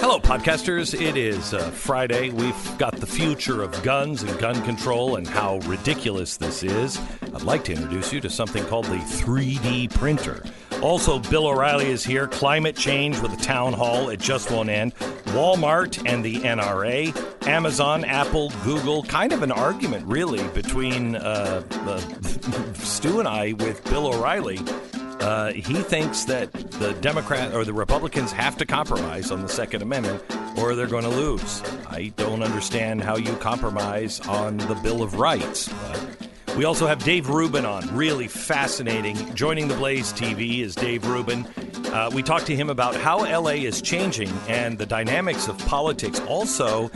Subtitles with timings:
[0.00, 0.94] Hello, podcasters.
[0.94, 2.30] It is uh, Friday.
[2.30, 7.00] We've got the future of guns and gun control and how ridiculous this is.
[7.20, 10.44] I'd like to introduce you to something called the 3D printer.
[10.82, 12.28] Also, Bill O'Reilly is here.
[12.28, 14.08] Climate change with a town hall.
[14.10, 14.94] It just won't end.
[15.34, 17.48] Walmart and the NRA.
[17.48, 19.02] Amazon, Apple, Google.
[19.02, 21.98] Kind of an argument, really, between uh, uh,
[22.74, 24.60] Stu and I with Bill O'Reilly.
[25.20, 29.82] Uh, he thinks that the Democrat or the Republicans have to compromise on the Second
[29.82, 30.22] Amendment
[30.58, 31.62] or they're going to lose.
[31.88, 35.68] I don't understand how you compromise on the Bill of Rights.
[35.68, 39.16] But we also have Dave Rubin on, really fascinating.
[39.34, 41.46] Joining the Blaze TV is Dave Rubin.
[41.86, 46.20] Uh, we talked to him about how LA is changing and the dynamics of politics.
[46.20, 46.90] Also,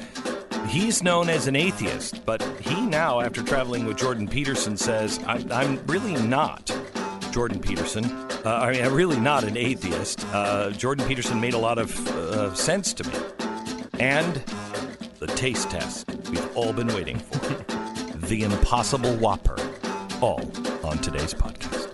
[0.68, 5.50] he's known as an atheist, but he now, after traveling with Jordan Peterson, says, I'm,
[5.52, 6.70] I'm really not.
[7.32, 8.04] Jordan Peterson.
[8.44, 10.24] Uh, I mean, I'm really not an atheist.
[10.32, 13.14] Uh, Jordan Peterson made a lot of uh, sense to me.
[13.98, 14.34] And
[15.18, 17.38] the taste test we've all been waiting for
[18.26, 19.56] the Impossible Whopper,
[20.20, 20.42] all
[20.84, 21.88] on today's podcast.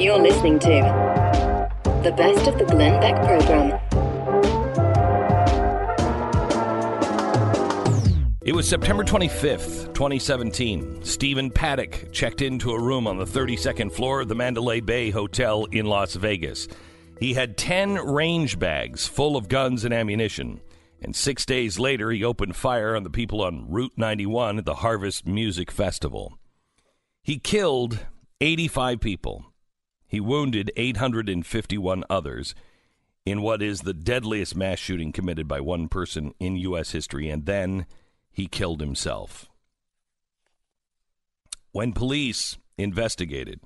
[0.00, 1.68] You're listening to
[2.02, 4.05] the best of the Glenn Beck program.
[8.46, 11.02] It was September 25th, 2017.
[11.02, 15.64] Stephen Paddock checked into a room on the 32nd floor of the Mandalay Bay Hotel
[15.72, 16.68] in Las Vegas.
[17.18, 20.60] He had 10 range bags full of guns and ammunition.
[21.02, 24.76] And six days later, he opened fire on the people on Route 91 at the
[24.76, 26.38] Harvest Music Festival.
[27.24, 28.06] He killed
[28.40, 29.46] 85 people.
[30.06, 32.54] He wounded 851 others
[33.24, 36.92] in what is the deadliest mass shooting committed by one person in U.S.
[36.92, 37.28] history.
[37.28, 37.86] And then
[38.36, 39.48] he killed himself.
[41.72, 43.60] When police investigated,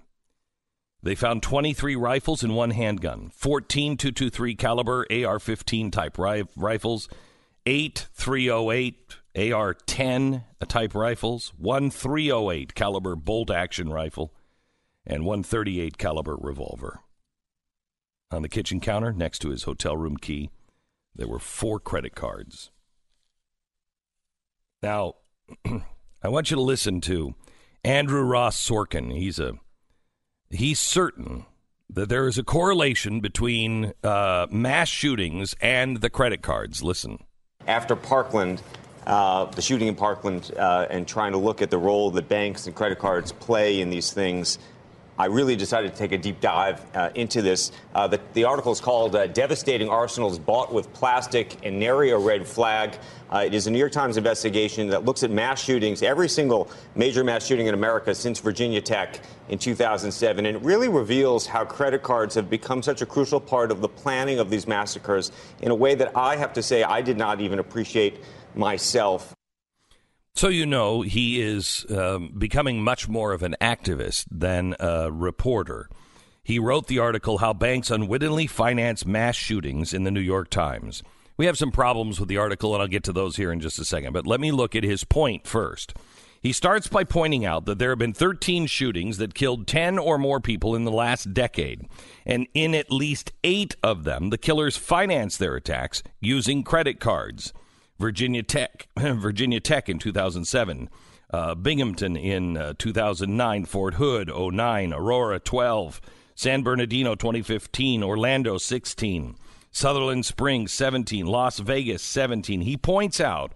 [1.03, 7.09] they found 23 rifles and one handgun, 14 223 caliber AR-15 type ri- rifles,
[7.67, 14.33] 8 308 AR-10 type rifles, one 308 caliber bolt action rifle,
[15.05, 17.01] and one 38 caliber revolver.
[18.31, 20.51] On the kitchen counter next to his hotel room key,
[21.13, 22.71] there were four credit cards.
[24.83, 25.17] Now,
[26.23, 27.35] I want you to listen to
[27.85, 29.13] Andrew Ross Sorkin.
[29.13, 29.55] He's a
[30.51, 31.45] he's certain
[31.91, 36.83] that there is a correlation between uh, mass shootings and the credit cards.
[36.83, 37.19] Listen.
[37.67, 38.63] After Parkland,
[39.07, 42.67] uh, the shooting in Parkland, uh, and trying to look at the role that banks
[42.67, 44.59] and credit cards play in these things,
[45.21, 47.73] I really decided to take a deep dive uh, into this.
[47.95, 52.17] Uh, the, the, article is called uh, Devastating Arsenals Bought with Plastic and Nary a
[52.17, 52.97] Red Flag.
[53.31, 56.71] Uh, it is a New York Times investigation that looks at mass shootings, every single
[56.95, 59.21] major mass shooting in America since Virginia Tech
[59.51, 60.47] in 2007.
[60.47, 63.89] And it really reveals how credit cards have become such a crucial part of the
[63.91, 67.43] planning of these massacres in a way that I have to say I did not
[67.43, 69.35] even appreciate myself.
[70.35, 75.89] So you know he is um, becoming much more of an activist than a reporter.
[76.43, 81.03] He wrote the article How Banks Unwittingly Finance Mass Shootings in the New York Times.
[81.37, 83.79] We have some problems with the article, and I'll get to those here in just
[83.79, 84.13] a second.
[84.13, 85.95] But let me look at his point first.
[86.43, 90.17] He starts by pointing out that there have been 13 shootings that killed 10 or
[90.17, 91.87] more people in the last decade.
[92.25, 97.53] And in at least eight of them, the killers financed their attacks using credit cards.
[98.01, 100.89] Virginia Tech, Virginia Tech in 2007,
[101.33, 106.01] uh, Binghamton in uh, 2009, Fort Hood 09, Aurora 12,
[106.35, 109.37] San Bernardino 2015, Orlando 16,
[109.71, 112.63] Sutherland Springs 17, Las Vegas 17.
[112.63, 113.53] He points out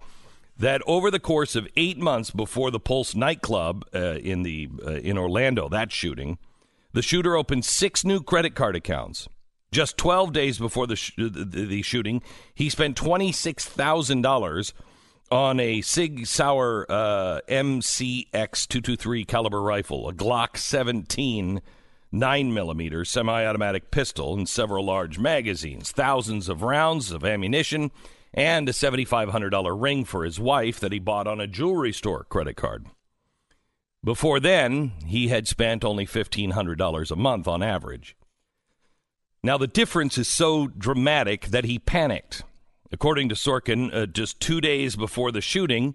[0.57, 4.91] that over the course of eight months before the Pulse nightclub uh, in the uh,
[4.91, 6.37] in Orlando, that shooting,
[6.93, 9.27] the shooter opened six new credit card accounts.
[9.75, 12.21] Just 12 days before the, sh- the shooting,
[12.53, 14.73] he spent $26,000
[15.29, 21.61] on a Sig Sauer uh, MCX 223 caliber rifle, a Glock 17
[22.09, 27.91] 9 millimeter semi-automatic pistol, and several large magazines, thousands of rounds of ammunition,
[28.33, 32.55] and a $7,500 ring for his wife that he bought on a jewelry store credit
[32.55, 32.85] card.
[34.05, 38.15] Before then, he had spent only $1,500 a month on average.
[39.45, 42.41] Now, the difference is so dramatic that he panicked.
[42.91, 45.93] According to Sorkin, uh, just two days before the shooting,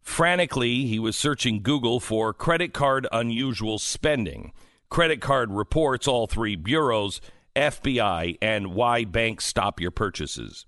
[0.00, 4.54] frantically, he was searching Google for credit card unusual spending.
[4.88, 7.20] Credit card reports, all three bureaus,
[7.54, 10.64] FBI, and why banks stop your purchases.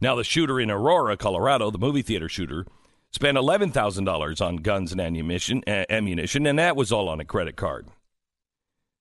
[0.00, 2.66] Now, the shooter in Aurora, Colorado, the movie theater shooter,
[3.12, 7.86] spent $11,000 on guns and ammunition, ammunition, and that was all on a credit card.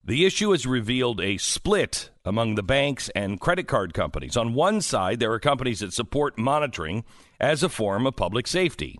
[0.03, 4.35] The issue has revealed a split among the banks and credit card companies.
[4.35, 7.03] On one side, there are companies that support monitoring
[7.39, 8.99] as a form of public safety.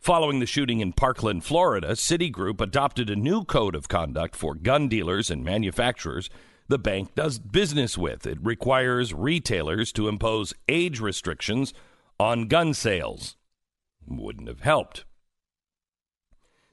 [0.00, 4.88] Following the shooting in Parkland, Florida, Citigroup adopted a new code of conduct for gun
[4.88, 6.28] dealers and manufacturers
[6.66, 8.26] the bank does business with.
[8.26, 11.74] It requires retailers to impose age restrictions
[12.18, 13.36] on gun sales.
[14.06, 15.04] Wouldn't have helped.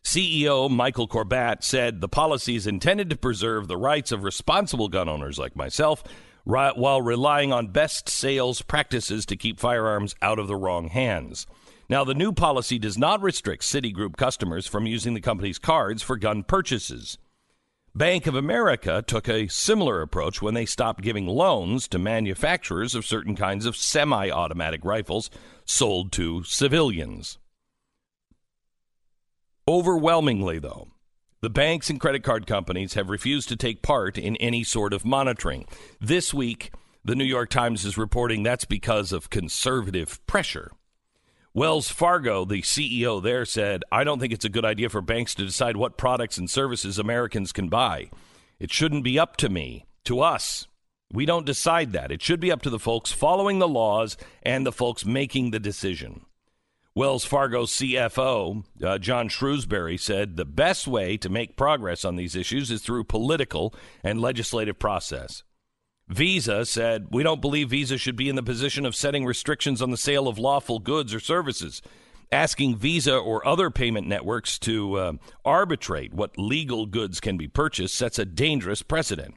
[0.03, 5.07] CEO Michael Corbat said the policy is intended to preserve the rights of responsible gun
[5.07, 6.03] owners like myself
[6.43, 11.45] while relying on best sales practices to keep firearms out of the wrong hands.
[11.87, 16.17] Now, the new policy does not restrict Citigroup customers from using the company's cards for
[16.17, 17.17] gun purchases.
[17.93, 23.05] Bank of America took a similar approach when they stopped giving loans to manufacturers of
[23.05, 25.29] certain kinds of semi automatic rifles
[25.65, 27.37] sold to civilians.
[29.71, 30.89] Overwhelmingly, though,
[31.39, 35.05] the banks and credit card companies have refused to take part in any sort of
[35.05, 35.65] monitoring.
[36.01, 36.73] This week,
[37.05, 40.73] the New York Times is reporting that's because of conservative pressure.
[41.53, 45.33] Wells Fargo, the CEO there, said, I don't think it's a good idea for banks
[45.35, 48.09] to decide what products and services Americans can buy.
[48.59, 50.67] It shouldn't be up to me, to us.
[51.13, 52.11] We don't decide that.
[52.11, 55.61] It should be up to the folks following the laws and the folks making the
[55.61, 56.25] decision.
[56.93, 62.35] Wells Fargo CFO uh, John Shrewsberry said the best way to make progress on these
[62.35, 63.73] issues is through political
[64.03, 65.43] and legislative process.
[66.09, 69.91] Visa said, We don't believe Visa should be in the position of setting restrictions on
[69.91, 71.81] the sale of lawful goods or services.
[72.29, 75.13] Asking Visa or other payment networks to uh,
[75.45, 79.35] arbitrate what legal goods can be purchased sets a dangerous precedent.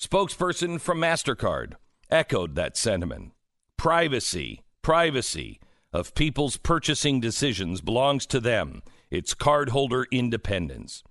[0.00, 1.74] Spokesperson from MasterCard
[2.10, 3.32] echoed that sentiment.
[3.76, 5.60] Privacy, privacy
[5.92, 8.82] of people's purchasing decisions belongs to them.
[9.10, 11.02] It's cardholder independence.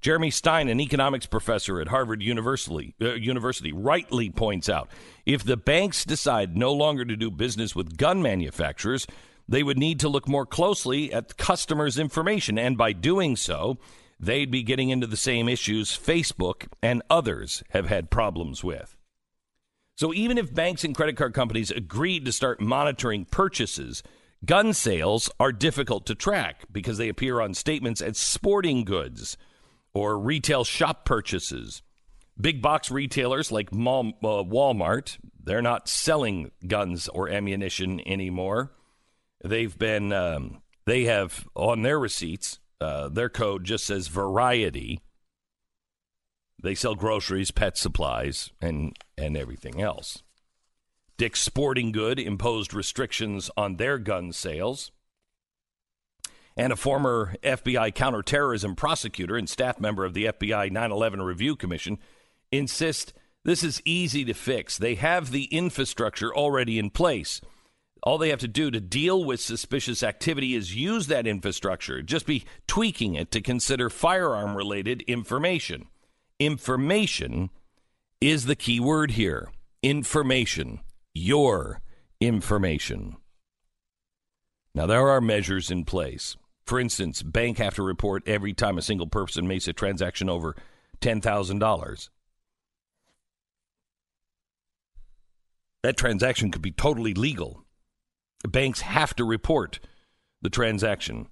[0.00, 4.88] Jeremy Stein, an economics professor at Harvard University, uh, University, rightly points out
[5.26, 9.06] if the banks decide no longer to do business with gun manufacturers,
[9.48, 12.58] they would need to look more closely at customers' information.
[12.58, 13.78] And by doing so,
[14.20, 18.94] they'd be getting into the same issues Facebook and others have had problems with.
[19.96, 24.04] So even if banks and credit card companies agreed to start monitoring purchases,
[24.44, 29.36] Gun sales are difficult to track because they appear on statements as sporting goods
[29.92, 31.82] or retail shop purchases.
[32.40, 38.72] Big box retailers like uh, Walmart, they're not selling guns or ammunition anymore.
[39.44, 45.00] They've been, um, they have on their receipts, uh, their code just says variety.
[46.62, 50.22] They sell groceries, pet supplies, and, and everything else.
[51.18, 54.92] Dick's Sporting Good imposed restrictions on their gun sales.
[56.56, 61.56] And a former FBI counterterrorism prosecutor and staff member of the FBI 9 11 Review
[61.56, 61.98] Commission
[62.52, 63.12] insist
[63.44, 64.78] this is easy to fix.
[64.78, 67.40] They have the infrastructure already in place.
[68.04, 72.26] All they have to do to deal with suspicious activity is use that infrastructure, just
[72.26, 75.86] be tweaking it to consider firearm related information.
[76.38, 77.50] Information
[78.20, 79.50] is the key word here.
[79.82, 80.80] Information
[81.18, 81.80] your
[82.20, 83.16] information.
[84.74, 86.36] Now, there are measures in place.
[86.64, 90.54] For instance, bank have to report every time a single person makes a transaction over
[91.00, 92.08] $10,000.
[95.82, 97.64] That transaction could be totally legal.
[98.46, 99.80] Banks have to report
[100.42, 101.28] the transaction.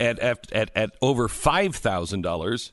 [0.00, 2.72] At, at, at, at over $5,000,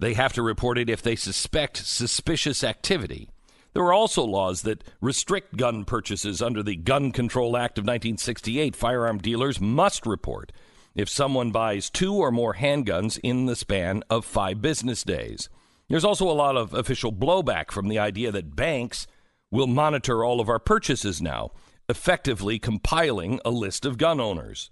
[0.00, 3.30] they have to report it if they suspect suspicious activity.
[3.78, 8.74] There are also laws that restrict gun purchases under the Gun Control Act of 1968.
[8.74, 10.50] Firearm dealers must report
[10.96, 15.48] if someone buys two or more handguns in the span of five business days.
[15.88, 19.06] There's also a lot of official blowback from the idea that banks
[19.48, 21.52] will monitor all of our purchases now,
[21.88, 24.70] effectively compiling a list of gun owners.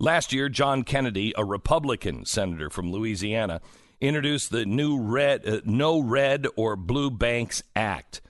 [0.00, 3.60] Last year, John Kennedy, a Republican senator from Louisiana,
[4.00, 8.20] introduced the new red, uh, No Red or Blue Banks Act.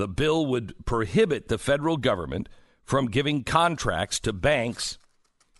[0.00, 2.48] The bill would prohibit the federal government
[2.86, 4.96] from giving contracts to banks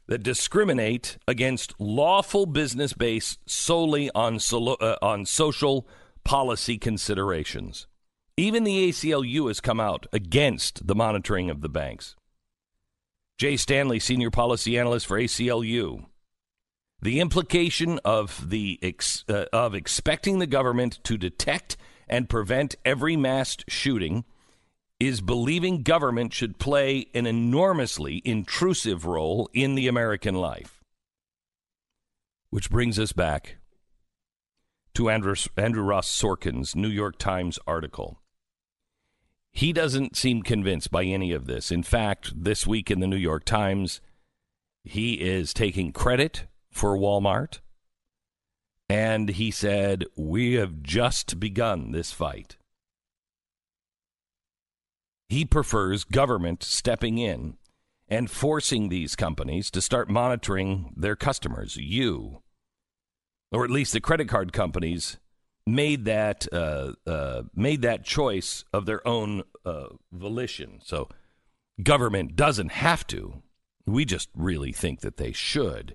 [0.06, 5.86] that discriminate against lawful business based solely on, solo, uh, on social
[6.24, 7.86] policy considerations.
[8.34, 12.16] Even the ACLU has come out against the monitoring of the banks.
[13.36, 16.06] Jay Stanley, senior policy analyst for ACLU,
[17.02, 21.76] the implication of the ex, uh, of expecting the government to detect
[22.08, 24.24] and prevent every mass shooting
[25.00, 30.84] is believing government should play an enormously intrusive role in the American life.
[32.50, 33.56] Which brings us back
[34.94, 38.20] to Andrew, Andrew Ross Sorkin's New York Times article.
[39.52, 41.72] He doesn't seem convinced by any of this.
[41.72, 44.00] In fact, this week in the New York Times,
[44.84, 47.60] he is taking credit for Walmart.
[48.88, 52.56] And he said, We have just begun this fight.
[55.30, 57.56] He prefers government stepping in
[58.08, 62.42] and forcing these companies to start monitoring their customers, you,
[63.52, 65.18] or at least the credit card companies
[65.68, 70.80] made that uh, uh, made that choice of their own uh, volition.
[70.82, 71.08] So
[71.80, 73.40] government doesn't have to.
[73.86, 75.94] We just really think that they should.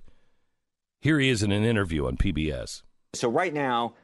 [1.02, 2.80] Here he is in an interview on PBS.
[3.12, 3.96] So right now,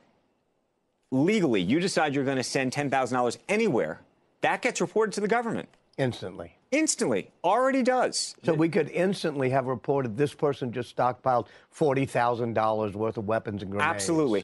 [1.10, 4.02] legally, you decide you're going to send ten thousand dollars anywhere.
[4.42, 5.68] That gets reported to the government
[5.98, 6.56] instantly.
[6.70, 8.34] Instantly, already does.
[8.44, 13.26] So we could instantly have reported this person just stockpiled forty thousand dollars worth of
[13.26, 13.90] weapons and grenades.
[13.90, 14.42] Absolutely.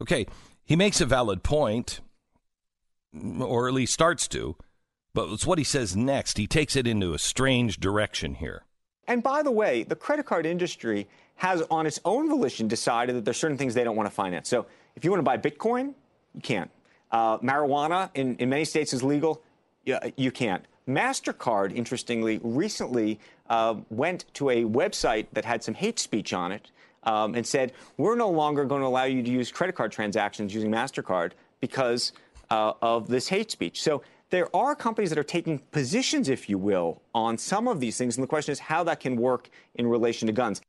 [0.00, 0.26] Okay,
[0.64, 2.00] he makes a valid point,
[3.38, 4.56] or at least starts to,
[5.14, 6.38] but it's what he says next.
[6.38, 8.64] He takes it into a strange direction here.
[9.06, 13.24] And by the way, the credit card industry has, on its own volition, decided that
[13.24, 14.48] there's certain things they don't want to finance.
[14.48, 15.94] So if you want to buy Bitcoin,
[16.34, 16.70] you can't.
[17.12, 19.42] Uh, marijuana in, in many states is legal.
[19.84, 20.64] You, you can't.
[20.88, 26.70] MasterCard, interestingly, recently uh, went to a website that had some hate speech on it
[27.04, 30.54] um, and said, we're no longer going to allow you to use credit card transactions
[30.54, 32.12] using MasterCard because
[32.50, 33.82] uh, of this hate speech.
[33.82, 37.96] So there are companies that are taking positions, if you will, on some of these
[37.98, 38.16] things.
[38.16, 40.60] And the question is how that can work in relation to guns.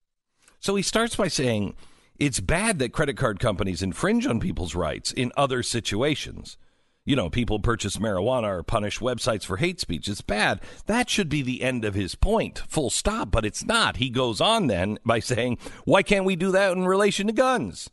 [0.59, 1.75] So he starts by saying
[2.20, 6.58] it's bad that credit card companies infringe on people's rights in other situations
[7.05, 10.08] you know, people purchase marijuana or punish websites for hate speech.
[10.08, 10.62] It's bad.
[10.86, 13.29] That should be the end of his point, full stop.
[13.29, 13.98] But it's not.
[13.98, 17.89] He goes on then by saying, why can't we do that in relation to guns?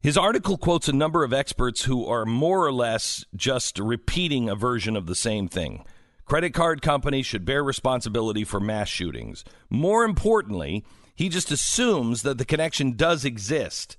[0.00, 4.56] His article quotes a number of experts who are more or less just repeating a
[4.56, 5.84] version of the same thing.
[6.24, 9.44] Credit card companies should bear responsibility for mass shootings.
[9.68, 13.96] More importantly, he just assumes that the connection does exist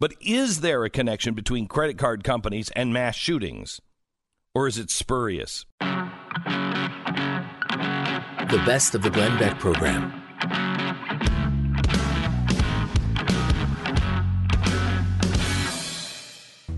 [0.00, 3.80] but is there a connection between credit card companies and mass shootings?
[4.54, 5.66] Or is it spurious?
[5.80, 5.88] The
[8.64, 10.12] best of the Glenn Beck program.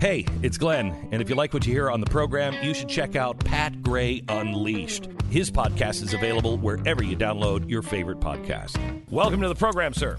[0.01, 2.89] Hey, it's Glenn, and if you like what you hear on the program, you should
[2.89, 5.07] check out Pat Gray Unleashed.
[5.29, 8.79] His podcast is available wherever you download your favorite podcast.
[9.11, 10.17] Welcome to the program, sir.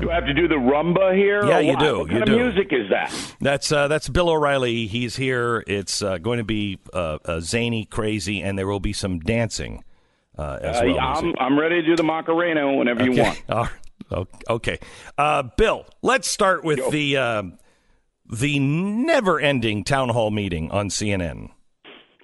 [0.00, 1.46] Do I have to do the rumba here?
[1.46, 1.98] Yeah, you do.
[2.00, 2.32] What you kind do.
[2.32, 3.36] of music is that?
[3.40, 4.88] That's uh, that's Bill O'Reilly.
[4.88, 5.62] He's here.
[5.68, 9.84] It's uh, going to be uh, uh, zany, crazy, and there will be some dancing
[10.36, 10.98] uh, as well.
[10.98, 13.70] I'm, I'm ready to do the Macarena whenever you want.
[14.48, 14.78] Okay.
[15.18, 16.90] Uh, Bill, let's start with Yo.
[16.90, 17.56] the
[18.30, 21.50] uh, the never-ending town hall meeting on CNN.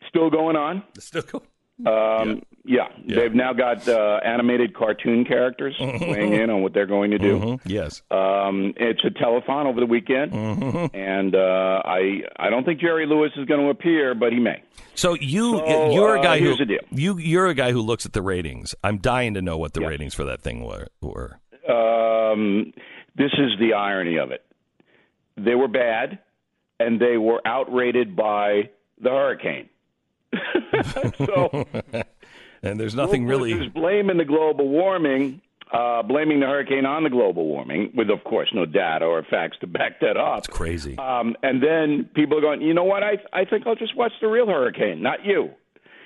[0.09, 0.83] Still going on?
[0.99, 1.45] Still going.
[1.85, 2.89] Um, yeah.
[3.09, 7.39] they've now got uh, animated cartoon characters weighing in on what they're going to do.
[7.39, 7.69] Mm-hmm.
[7.69, 8.03] Yes.
[8.11, 10.95] Um, it's a telethon over the weekend, Mm-hmm.
[10.97, 14.63] and uh, I I don't think Jerry Lewis is going to appear, but he may.
[14.95, 16.81] So you So, you're a uh, guy here's who the deal.
[16.93, 18.75] you you're a guy who looks at the ratings.
[18.85, 19.89] I'm dying to know what the Yeah.
[19.89, 20.87] ratings for that thing were.
[21.01, 21.41] were.
[21.69, 22.73] Um,
[23.17, 24.45] this is the irony of it.
[25.37, 26.19] They were bad,
[26.79, 28.71] and they were outrated by
[29.01, 29.69] the hurricane.
[31.27, 31.67] so
[32.62, 33.53] And there's nothing really.
[33.53, 35.41] is blaming the global warming,
[35.73, 39.59] uh, blaming the hurricane on the global warming, with of course no data or facts
[39.61, 40.39] to back that up.
[40.39, 40.97] It's crazy.
[40.97, 43.03] Um, and then people are going, you know what?
[43.03, 45.51] I I think I'll just watch the real hurricane, not you.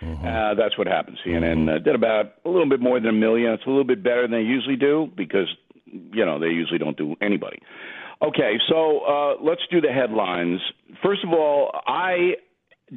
[0.01, 0.27] Mm-hmm.
[0.27, 1.19] Uh, that's what happened.
[1.25, 3.53] CNN uh, did about a little bit more than a million.
[3.53, 5.49] It's a little bit better than they usually do because
[5.87, 7.61] you know they usually don't do anybody.
[8.23, 10.61] Okay, so uh, let's do the headlines.
[11.03, 12.37] First of all, I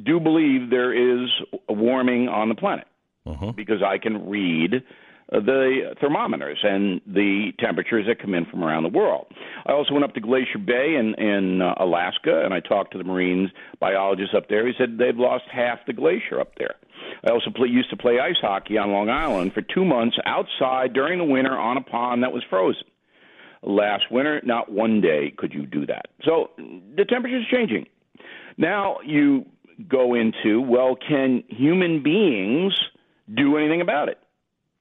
[0.04, 1.28] do believe there is
[1.68, 2.86] a warming on the planet
[3.56, 4.82] because I can read
[5.30, 9.26] the thermometers and the temperatures that come in from around the world.
[9.66, 12.98] I also went up to Glacier Bay in, in uh, Alaska and I talked to
[12.98, 14.66] the Marines biologists up there.
[14.66, 16.74] He said they've lost half the glacier up there.
[17.24, 20.92] I also play, used to play ice hockey on Long Island for two months outside
[20.94, 22.82] during the winter on a pond that was frozen.
[23.62, 26.06] Last winter, not one day could you do that.
[26.24, 27.86] So the temperature is changing.
[28.56, 29.46] Now you
[29.88, 32.74] go into, well, can human beings
[33.32, 34.18] do anything about it?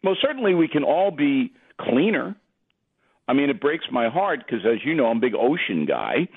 [0.04, 2.36] Well, certainly we can all be cleaner.
[3.28, 6.30] I mean, it breaks my heart because, as you know, I'm a big ocean guy,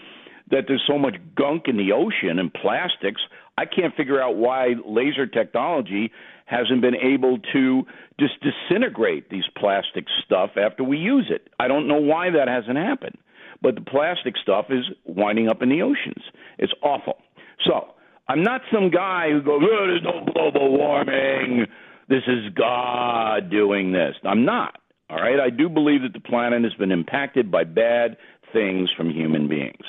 [0.51, 3.23] that there's so much gunk in the ocean and plastics.
[3.57, 6.13] I can't figure out why laser technology
[6.53, 7.87] hasn't been able to
[8.21, 11.49] just disintegrate these plastic stuff after we use it.
[11.59, 13.19] I don't know why that hasn't happened.
[13.63, 16.23] but the plastic stuff is winding up in the oceans.
[16.59, 17.17] It's awful.
[17.65, 17.95] So
[18.29, 21.67] I'm not some guy who goes, oh, "There's no global warming.
[22.09, 24.81] This is God doing this." I'm not.
[25.09, 25.39] All right.
[25.39, 28.17] I do believe that the planet has been impacted by bad
[28.53, 29.87] things from human beings.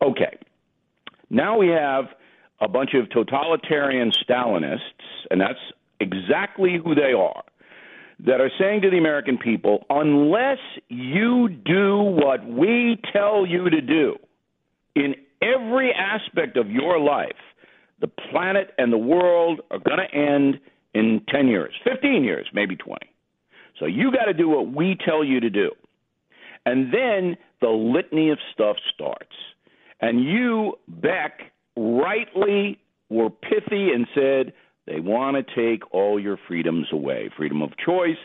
[0.00, 0.38] Okay.
[1.30, 2.06] Now we have
[2.60, 5.58] a bunch of totalitarian Stalinists, and that's
[6.02, 7.42] exactly who they are,
[8.26, 13.80] that are saying to the American people, unless you do what we tell you to
[13.80, 14.16] do
[14.94, 17.32] in every aspect of your life,
[18.00, 20.60] the planet and the world are going to end
[20.94, 23.06] in 10 years, 15 years, maybe 20.
[23.78, 25.70] So you got to do what we tell you to do.
[26.64, 29.34] And then the litany of stuff starts.
[30.00, 32.78] And you, Beck, rightly
[33.08, 34.52] were pithy and said
[34.86, 38.18] they want to take all your freedoms away freedom of choice,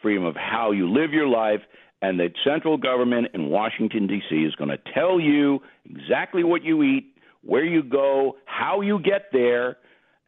[0.00, 1.60] freedom of how you live your life,
[2.02, 4.34] and the central government in Washington, D.C.
[4.34, 9.26] is going to tell you exactly what you eat, where you go, how you get
[9.32, 9.76] there,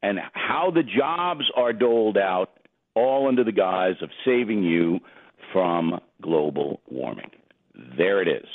[0.02, 2.58] and how the jobs are doled out,
[2.94, 5.00] all under the guise of saving you
[5.52, 7.30] from global warming.
[7.96, 8.46] There it is.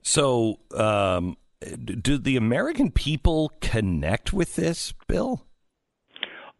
[0.00, 1.36] So, um,
[1.84, 5.46] do the American people connect with this, Bill?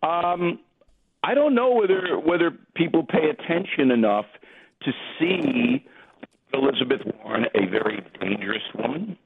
[0.03, 0.61] Um,
[1.23, 4.27] I don't know whether whether people pay attention enough
[4.83, 5.85] to see
[6.53, 9.17] Elizabeth Warren a very dangerous woman.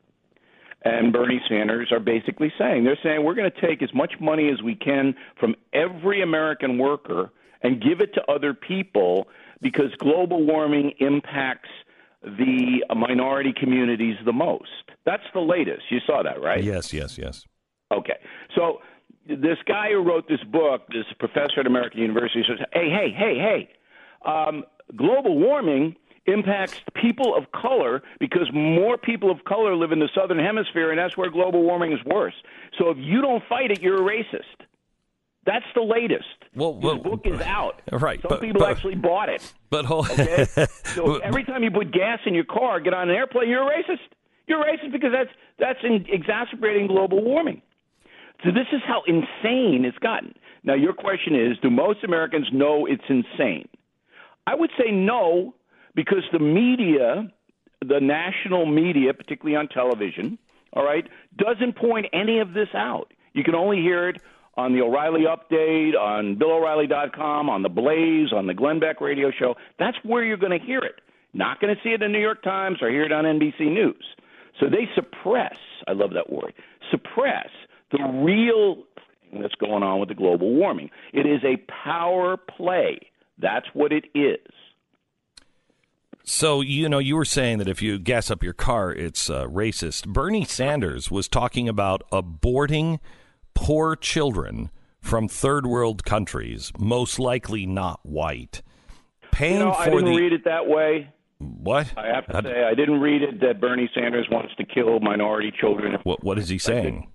[0.82, 4.48] And Bernie Sanders are basically saying they're saying we're going to take as much money
[4.50, 7.32] as we can from every American worker
[7.62, 9.26] and give it to other people
[9.60, 11.68] because global warming impacts
[12.22, 14.68] the minority communities the most.
[15.06, 15.82] That's the latest.
[15.90, 16.62] You saw that, right?
[16.62, 17.44] Yes, yes, yes.
[17.92, 18.16] Okay.
[18.54, 18.80] So
[19.26, 23.38] this guy who wrote this book, this professor at American University, says, "Hey, hey, hey,
[23.38, 23.68] hey,
[24.30, 24.64] um,
[24.96, 25.96] global warming."
[26.26, 30.98] Impacts people of color because more people of color live in the southern hemisphere, and
[30.98, 32.34] that's where global warming is worse.
[32.78, 34.66] So if you don't fight it, you're a racist.
[35.48, 36.26] That's the latest.
[36.54, 37.80] Well, well His book is out.
[37.90, 39.42] Right, Some but- people but- actually bought it.
[39.70, 40.44] But hold Okay.
[40.94, 43.74] so every time you put gas in your car, get on an airplane, you're a
[43.76, 44.00] racist.
[44.46, 47.62] You're a racist because that's that's in, exacerbating global warming.
[48.44, 50.34] So this is how insane it's gotten.
[50.64, 53.68] Now your question is, do most Americans know it's insane?
[54.46, 55.54] I would say no,
[55.94, 57.30] because the media,
[57.84, 60.38] the national media, particularly on television,
[60.74, 61.06] all right,
[61.36, 63.12] doesn't point any of this out.
[63.32, 64.20] You can only hear it
[64.58, 69.54] on the O'Reilly Update, on BillO'Reilly.com, on the Blaze, on the Glenn Beck Radio Show.
[69.78, 70.96] That's where you're going to hear it.
[71.32, 73.72] Not going to see it in the New York Times or hear it on NBC
[73.72, 74.04] News.
[74.58, 75.56] So they suppress.
[75.86, 76.54] I love that word.
[76.90, 77.48] Suppress
[77.92, 78.82] the real
[79.30, 80.90] thing that's going on with the global warming.
[81.12, 82.98] It is a power play.
[83.40, 84.40] That's what it is.
[86.24, 89.46] So, you know, you were saying that if you gas up your car, it's uh,
[89.46, 90.08] racist.
[90.08, 92.98] Bernie Sanders was talking about aborting
[93.66, 98.62] poor children from third world countries, most likely not white.
[99.32, 101.08] Paying You know, for I didn't the read it that way.
[101.38, 101.92] what?
[101.96, 105.00] I have to How- say, I didn't read it that Bernie Sanders wants to kill
[105.00, 105.98] minority children.
[106.04, 106.22] what?
[106.24, 107.08] What is he saying?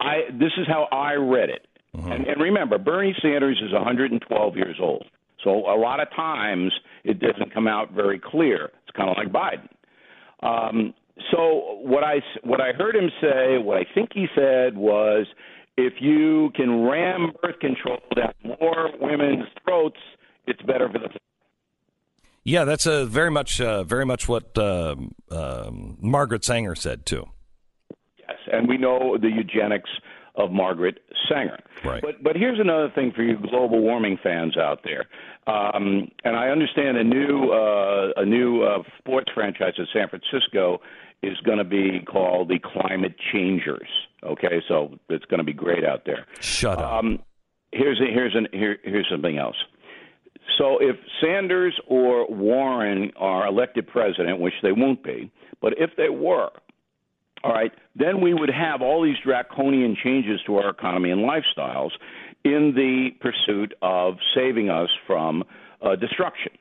[0.00, 1.66] I this is how I read it.
[1.94, 5.04] And, and remember, Bernie Sanders is 112 years old,
[5.44, 6.72] so a lot of times
[7.04, 8.70] it doesn't come out very clear.
[8.86, 9.68] It's kind of like Biden.
[10.42, 10.94] Um,
[11.30, 15.26] so what I what I heard him say, what I think he said was,
[15.76, 19.98] if you can ram birth control down more women's throats,
[20.46, 21.08] it's better for the
[22.44, 27.26] Yeah, that's a very much, uh, very much what um, um, Margaret Sanger said too.
[28.18, 29.90] Yes, and we know the eugenics
[30.34, 30.98] of Margaret
[31.28, 31.58] Sanger.
[31.84, 32.02] Right.
[32.02, 35.06] But but here's another thing for you global warming fans out there.
[35.46, 40.80] Um, and I understand a new uh, a new uh, sports franchise in San Francisco
[41.22, 43.88] is going to be called the Climate Changers.
[44.24, 46.26] Okay, so it's going to be great out there.
[46.40, 46.92] Shut up.
[46.92, 47.18] Um,
[47.72, 49.56] here's a, here's an, here, here's something else.
[50.58, 55.30] So if Sanders or Warren are elected president, which they won't be,
[55.60, 56.50] but if they were,
[57.44, 61.90] all right, then we would have all these draconian changes to our economy and lifestyles
[62.44, 65.44] in the pursuit of saving us from
[65.80, 66.52] uh, destruction.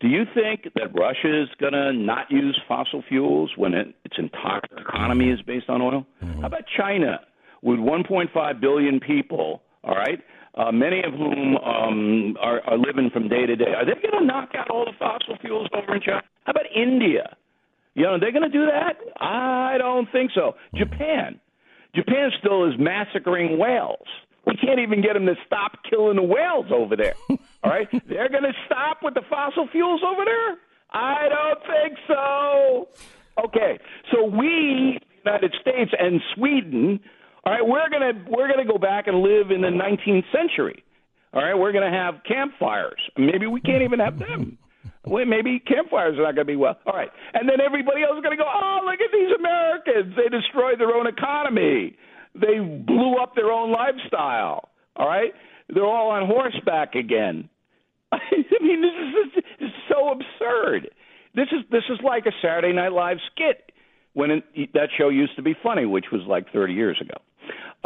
[0.00, 4.16] Do you think that Russia is going to not use fossil fuels when it, its
[4.18, 6.06] entire economy is based on oil?
[6.40, 7.20] How about China
[7.62, 10.20] with 1.5 billion people, all right,
[10.56, 13.72] uh, many of whom um, are, are living from day to day?
[13.76, 16.22] Are they going to knock out all the fossil fuels over in China?
[16.44, 17.36] How about India?
[17.94, 18.96] You know, are they're going to do that?
[19.20, 20.56] I don't think so.
[20.74, 21.40] Japan.
[21.94, 24.06] Japan still is massacring whales.
[24.46, 27.14] We can't even get them to stop killing the whales over there.
[27.64, 27.88] All right?
[28.08, 30.58] they're going to stop with the fossil fuels over there?
[30.92, 32.88] I don't think so.
[33.44, 33.78] Okay,
[34.12, 37.00] so we, United States and Sweden,
[37.44, 40.84] all right, we're gonna we're gonna go back and live in the 19th century.
[41.32, 43.00] All right, we're gonna have campfires.
[43.18, 44.56] Maybe we can't even have them.
[45.04, 46.78] Well, maybe campfires are not going to be well.
[46.86, 48.48] All right, and then everybody else is going to go.
[48.48, 50.16] Oh, look at these Americans!
[50.16, 51.96] They destroyed their own economy.
[52.34, 54.70] They blew up their own lifestyle.
[54.96, 55.32] All right,
[55.68, 57.50] they're all on horseback again.
[58.60, 60.90] I mean, this is, this is so absurd.
[61.34, 63.72] This is this is like a Saturday Night Live skit
[64.12, 67.16] when it, that show used to be funny, which was like 30 years ago.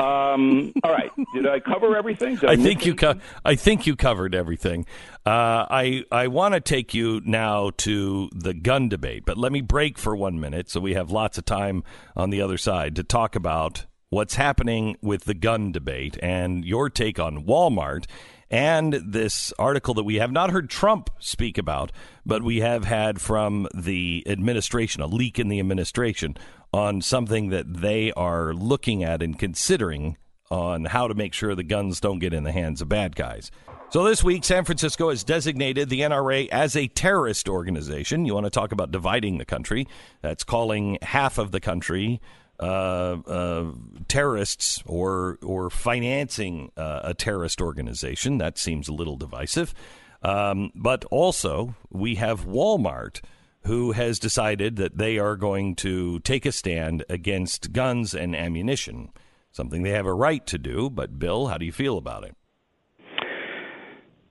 [0.02, 2.36] Um, all right, did I cover everything?
[2.36, 4.86] Did I, I think you co- I think you covered everything.
[5.26, 9.60] Uh, I I want to take you now to the gun debate, but let me
[9.60, 11.82] break for one minute so we have lots of time
[12.14, 16.88] on the other side to talk about what's happening with the gun debate and your
[16.88, 18.06] take on Walmart
[18.50, 21.92] and this article that we have not heard Trump speak about,
[22.24, 26.37] but we have had from the administration, a leak in the administration
[26.72, 30.16] on something that they are looking at and considering
[30.50, 33.50] on how to make sure the guns don't get in the hands of bad guys.
[33.90, 38.26] So this week, San Francisco has designated the NRA as a terrorist organization.
[38.26, 39.87] You want to talk about dividing the country?
[40.20, 42.20] That's calling half of the country
[42.61, 43.72] uh, uh,
[44.08, 48.38] terrorists or or financing uh, a terrorist organization.
[48.38, 49.74] That seems a little divisive.
[50.22, 53.20] Um, but also, we have Walmart,
[53.62, 59.10] who has decided that they are going to take a stand against guns and ammunition,
[59.52, 60.90] something they have a right to do.
[60.90, 62.34] But, Bill, how do you feel about it?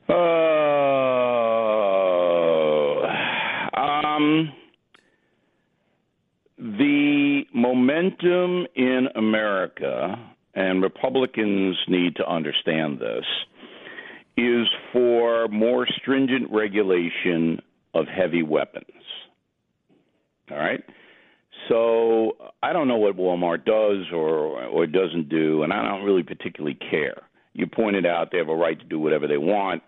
[0.09, 0.13] Uh,
[3.79, 4.51] um,
[6.57, 10.15] the momentum in America,
[10.53, 13.25] and Republicans need to understand this,
[14.37, 17.61] is for more stringent regulation
[17.93, 18.85] of heavy weapons.
[20.51, 20.83] All right?
[21.69, 26.23] So I don't know what Walmart does or or doesn't do, and I don't really
[26.23, 27.23] particularly care.
[27.53, 29.81] You pointed out they have a right to do whatever they want,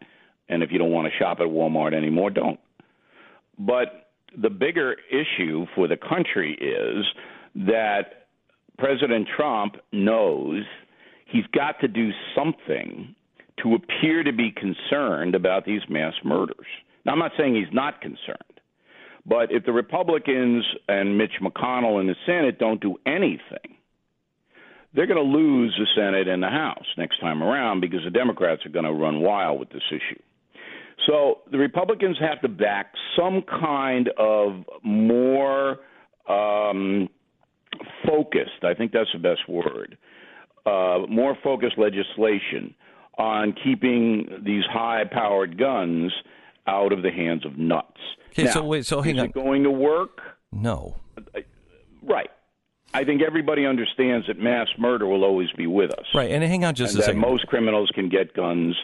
[0.50, 2.60] and if you don't want to shop at Walmart anymore, don't.
[3.58, 7.06] But the bigger issue for the country is
[7.56, 8.28] that
[8.78, 10.64] President Trump knows
[11.26, 13.16] he's got to do something
[13.64, 16.66] to appear to be concerned about these mass murders.
[17.06, 18.62] Now, I'm not saying he's not concerned,
[19.26, 23.76] but if the Republicans and Mitch McConnell in the Senate don't do anything,
[24.94, 28.66] they're going to lose the Senate and the House next time around because the Democrats
[28.66, 30.20] are going to run wild with this issue.
[31.08, 35.78] So the Republicans have to back some kind of more
[36.28, 37.10] um,
[38.06, 39.98] focused, I think that's the best word,
[40.66, 42.74] uh, more focused legislation
[43.18, 46.12] on keeping these high powered guns
[46.68, 48.00] out of the hands of nuts.
[48.32, 49.26] Okay, now, so wait, so hang is on.
[49.28, 50.22] It going to work?
[50.52, 50.98] No.
[52.02, 52.30] Right.
[52.94, 56.06] I think everybody understands that mass murder will always be with us.
[56.16, 57.22] Right, and hang on just and a second.
[57.22, 58.76] Most criminals can get guns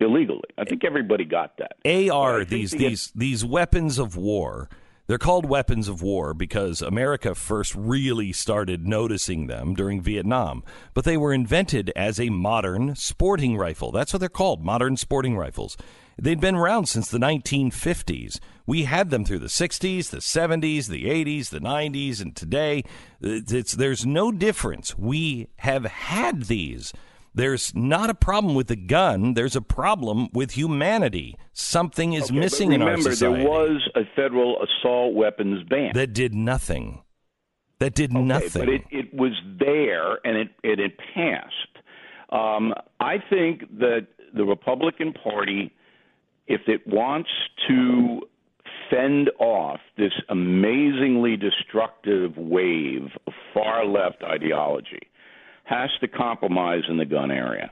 [0.00, 0.48] illegally.
[0.58, 1.76] I think everybody got that.
[2.10, 4.68] AR these these these weapons of war.
[5.06, 10.64] They're called weapons of war because America first really started noticing them during Vietnam.
[10.94, 13.92] But they were invented as a modern sporting rifle.
[13.92, 15.76] That's what they're called, modern sporting rifles.
[16.16, 18.38] They'd been around since the 1950s.
[18.66, 22.82] We had them through the 60s, the 70s, the 80s, the 90s, and today
[23.20, 24.96] it's, there's no difference.
[24.96, 26.92] We have had these.
[27.34, 29.34] There's not a problem with the gun.
[29.34, 31.36] There's a problem with humanity.
[31.52, 33.42] Something is okay, missing remember, in our society.
[33.42, 37.02] there was a federal assault weapons ban that did nothing.
[37.80, 38.64] That did okay, nothing.
[38.64, 41.50] But it, it was there and it it, it passed.
[42.30, 45.72] Um, I think that the Republican Party,
[46.46, 47.30] if it wants
[47.68, 48.20] to
[48.90, 55.08] fend off this amazingly destructive wave of far left ideology,
[55.64, 57.70] has to compromise in the gun area.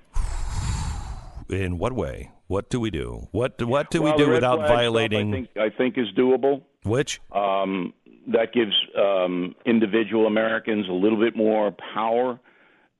[1.48, 2.30] In what way?
[2.46, 3.28] What do we do?
[3.30, 5.32] What what do well, we do without violating?
[5.32, 6.62] Stuff, I think I think is doable.
[6.84, 7.94] Which um,
[8.28, 12.40] that gives um, individual Americans a little bit more power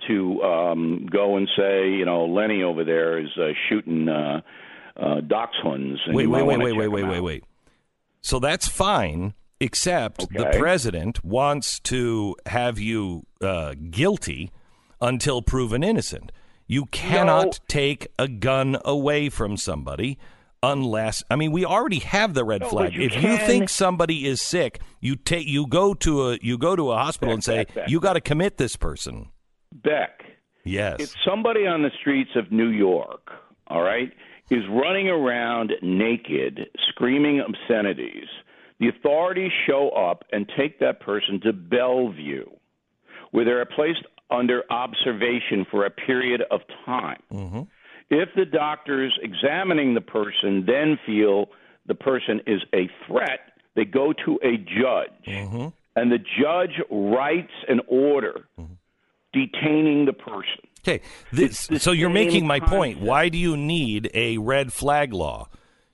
[0.09, 4.41] to um, go and say, you know, Lenny over there is uh, shooting uh,
[4.97, 5.99] uh, dachshunds.
[6.09, 7.45] Wait, wait, wait, wait, wait, wait, wait, wait.
[8.21, 10.39] So that's fine, except okay.
[10.39, 14.51] the president wants to have you uh, guilty
[15.03, 16.33] until proven innocent.
[16.67, 17.53] You cannot no.
[17.69, 20.19] take a gun away from somebody
[20.63, 22.95] unless I mean we already have the red no, flag.
[22.95, 23.23] You if can.
[23.23, 26.97] you think somebody is sick, you take you go to a you go to a
[26.97, 29.31] hospital Beck, and say Beck, Beck, you got to commit this person.
[29.73, 30.23] Beck.
[30.65, 31.01] Yes.
[31.01, 33.33] If somebody on the streets of New York,
[33.67, 34.13] all right,
[34.51, 38.29] is running around naked, screaming obscenities,
[38.79, 42.47] the authorities show up and take that person to Bellevue,
[43.33, 47.23] where they are placed under observation for a period of time.
[47.33, 47.63] Mm-hmm.
[48.11, 51.47] If the doctors examining the person then feel
[51.87, 53.41] the person is a threat,
[53.75, 55.69] they go to a judge, Mm-hmm.
[55.97, 58.47] and the judge writes an order
[59.33, 60.69] detaining the person.
[60.81, 61.01] Okay,
[61.33, 63.01] this, so you're making my point.
[63.01, 65.49] Why do you need a red flag law?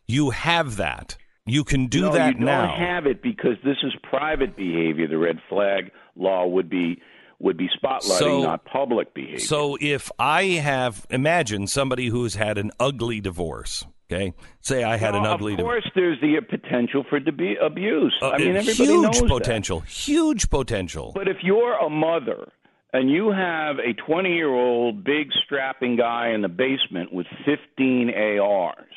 [0.07, 1.17] You have that.
[1.45, 5.07] You can do no, that you don't have it because this is private behavior.
[5.07, 7.01] The red flag law would be
[7.41, 9.39] would be spotlighting, So- not public behavior.
[9.39, 13.87] So if I have, imagine somebody who's had an ugly divorce.
[14.11, 15.83] Okay, say I had Well, an ugly Of divorce.
[15.85, 18.17] course, there's the potential for to be abuse.
[18.23, 19.29] Uh, I mean, everybody huge knows that.
[19.29, 19.81] potential.
[19.81, 21.13] Huge potential.
[21.15, 22.51] But if you're a mother
[22.95, 28.09] and you have a 20 year old big strapping guy in the basement with 15
[28.41, 28.95] ARs,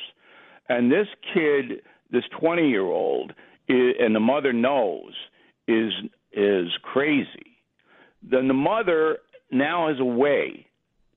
[0.70, 3.34] and this kid, this 20 year old,
[3.68, 5.14] and the mother knows
[5.68, 5.92] is
[6.32, 7.51] is crazy,
[8.24, 9.18] then the mother
[9.52, 10.66] now has a way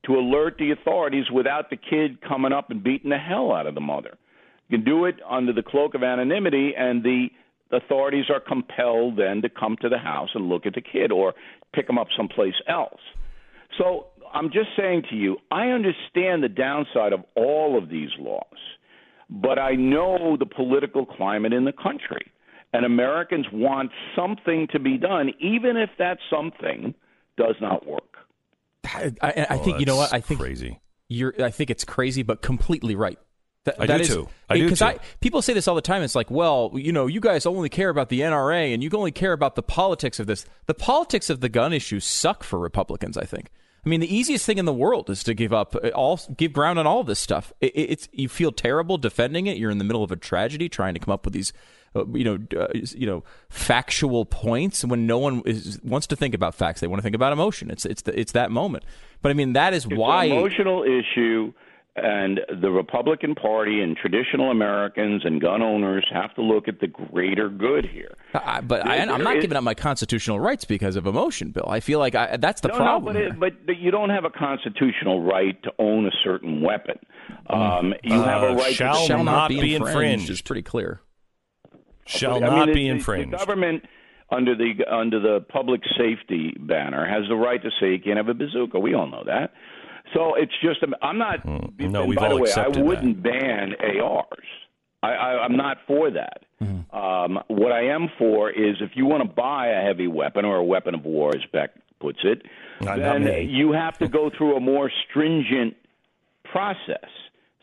[0.06, 3.74] to alert the authorities without the kid coming up and beating the hell out of
[3.74, 4.16] the mother.
[4.68, 7.28] You can do it under the cloak of anonymity, and the
[7.72, 11.34] authorities are compelled then to come to the house and look at the kid or
[11.74, 13.00] pick him up someplace else.
[13.78, 18.44] So I'm just saying to you, I understand the downside of all of these laws,
[19.28, 22.30] but I know the political climate in the country.
[22.74, 26.92] And Americans want something to be done, even if that something
[27.38, 28.16] does not work.
[28.84, 30.80] I, I, I Oh, think you know what I think crazy.
[31.08, 33.18] You're I think it's crazy, but completely right.
[33.64, 34.28] That, I that do is- too.
[34.50, 34.84] I do too.
[34.84, 36.02] I people say this all the time.
[36.02, 39.12] It's like, well, you know, you guys only care about the NRA and you only
[39.12, 40.44] care about the politics of this.
[40.66, 43.16] The politics of the gun issue suck for Republicans.
[43.16, 43.50] I think.
[43.86, 46.54] I mean, the easiest thing in the world is to give up uh, all, give
[46.54, 47.52] ground on all this stuff.
[47.60, 49.56] It, it- it's you feel terrible defending it.
[49.58, 51.52] You're in the middle of a tragedy, trying to come up with these,
[52.12, 56.54] you know, uh, you know, factual points when no one is wants to think about
[56.54, 56.80] facts.
[56.80, 57.70] They want to think about emotion.
[57.70, 58.84] It's it's the, it's that moment.
[59.22, 60.24] But I mean, that is It's why.
[60.24, 61.52] an emotional issue,
[61.96, 66.88] and the Republican Party and traditional Americans and gun owners have to look at the
[66.88, 68.16] greater good here.
[68.34, 71.52] I, but I, There- I'm not is- giving up my constitutional rights because of emotion,
[71.52, 71.66] Bill.
[71.68, 73.14] I feel like I, that's the no, problem.
[73.14, 76.60] no, but, it, but but you don't have a constitutional right to own a certain
[76.60, 76.98] weapon.
[77.48, 79.94] Um, you have a Uh, right shall to Shall not be be infringed.
[80.24, 80.30] infringed.
[80.30, 81.00] is pretty clear.
[82.06, 83.32] Shall I mean, not be infringed.
[83.32, 83.84] The government,
[84.30, 88.28] under the under the public safety banner, has the right to say you can't have
[88.28, 88.78] a bazooka.
[88.78, 89.52] We all know that.
[90.14, 91.40] So it's just I'm not.
[91.40, 91.90] Hmm.
[91.90, 94.46] no, we've by all the way, I wouldn't ban ARs.
[95.02, 96.44] I, I, I'm not for that.
[96.62, 96.96] Mm-hmm.
[96.96, 100.56] Um, what I am for is if you want to buy a heavy weapon or
[100.56, 102.42] a weapon of war, as Beck puts it,
[102.80, 103.42] Not- not then me.
[103.42, 105.76] you have to go through a more stringent
[106.44, 107.08] process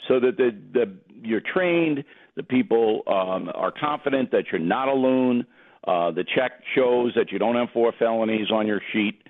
[0.08, 2.04] so that the, the you're trained,
[2.42, 5.46] the people um, are confident that you're not a loon.
[5.88, 9.22] Uh, the check shows that you don't have four felonies on your sheet.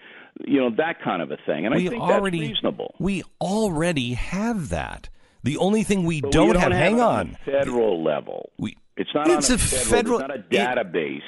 [0.45, 2.95] You know that kind of a thing, and we I think already that's reasonable.
[2.99, 5.09] we already have that.
[5.43, 8.51] The only thing we But don't, we don't have, hang it on, a federal level.
[8.57, 10.19] we It's not It's a a federal.
[10.19, 11.21] federal- It's not a it- database.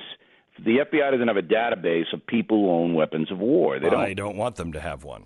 [0.63, 3.79] the FBI doesn't have a database of people who own weapons of war.
[3.79, 3.99] They don't.
[3.99, 5.23] I don't want them to have one.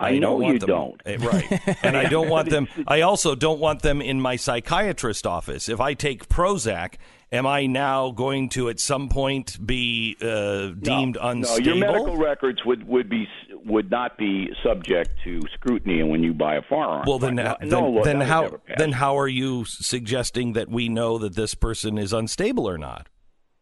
[0.00, 1.02] I know you them- don't.
[1.04, 1.78] Eh, right?
[1.84, 2.68] And I don't want them.
[2.86, 5.68] I also don't want them in my psychiatrist office.
[5.68, 6.94] If I take Prozac,
[7.30, 11.64] am I now going to at some point be uh, deemed no, unstable?
[11.64, 13.26] No, your medical records would, would be
[13.64, 17.04] would not be subject to scrutiny when you buy a firearm.
[17.06, 20.88] well, then, no, then, no law- then how then how are you suggesting that we
[20.88, 23.08] know that this person is unstable or not?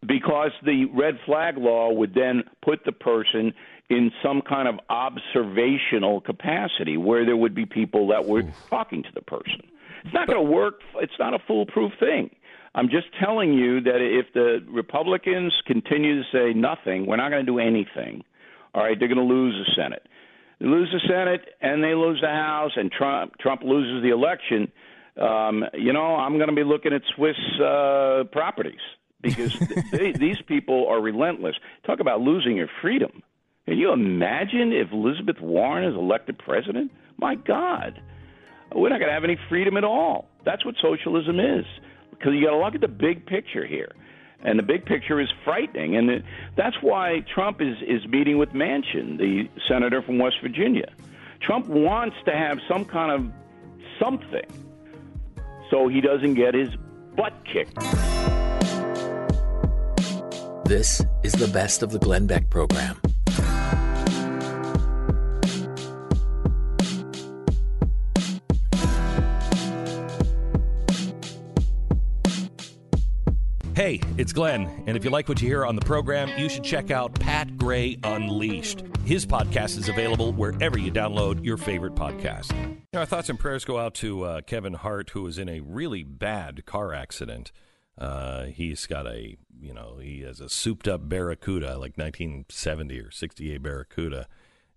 [0.07, 3.53] because the red flag law would then put the person
[3.90, 9.09] in some kind of observational capacity where there would be people that were talking to
[9.14, 9.62] the person.
[10.05, 10.81] It's not going to work.
[10.96, 12.31] It's not a foolproof thing.
[12.74, 17.44] I'm just telling you that if the Republicans continue to say nothing, we're not going
[17.44, 18.22] to do anything.
[18.74, 20.07] All right, they're going to lose the Senate.
[20.61, 24.70] They lose the Senate and they lose the House, and Trump Trump loses the election.
[25.20, 28.81] Um, you know, I'm going to be looking at Swiss uh, properties
[29.20, 29.59] because
[29.92, 31.57] they, these people are relentless.
[31.87, 33.22] Talk about losing your freedom.
[33.68, 36.90] Can you imagine if Elizabeth Warren is elected president?
[37.18, 38.00] My God,
[38.74, 40.26] we're not going to have any freedom at all.
[40.46, 41.66] That's what socialism is.
[42.09, 43.92] Because you got to look at the big picture here,
[44.42, 46.24] and the big picture is frightening, and it,
[46.57, 50.90] that's why Trump is is meeting with Manchin, the senator from West Virginia.
[51.42, 53.31] Trump wants to have some kind of
[54.00, 54.46] something,
[55.70, 56.70] so he doesn't get his
[57.14, 57.78] butt kicked.
[60.64, 62.98] This is the best of the Glenn Beck program.
[73.88, 76.62] Hey, it's Glenn, and if you like what you hear on the program, you should
[76.62, 78.85] check out Pat Gray Unleashed.
[79.07, 82.53] His podcast is available wherever you download your favorite podcast.
[82.92, 86.03] Our thoughts and prayers go out to uh, Kevin Hart, who was in a really
[86.03, 87.51] bad car accident.
[87.96, 93.11] Uh, he's got a, you know, he has a souped up Barracuda, like 1970 or
[93.11, 94.29] 68 Barracuda,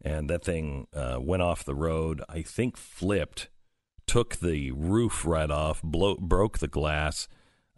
[0.01, 2.23] and that thing uh, went off the road.
[2.29, 3.49] I think flipped,
[4.07, 7.27] took the roof right off, broke the glass.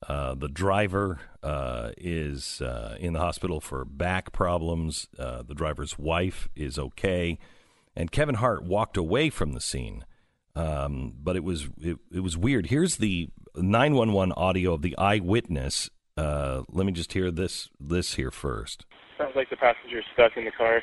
[0.08, 5.08] Uh, the driver uh, is uh, in the hospital for back problems.
[5.18, 7.40] Uh, the driver's wife is okay,
[7.96, 10.06] and Kevin Hart walked away from the scene.
[10.56, 12.68] Um, but it was it, it was weird.
[12.68, 15.90] Here's the 911 audio of the eyewitness.
[16.16, 18.86] Uh, let me just hear this this here first.
[19.18, 20.82] Sounds like the passenger is stuck in the car.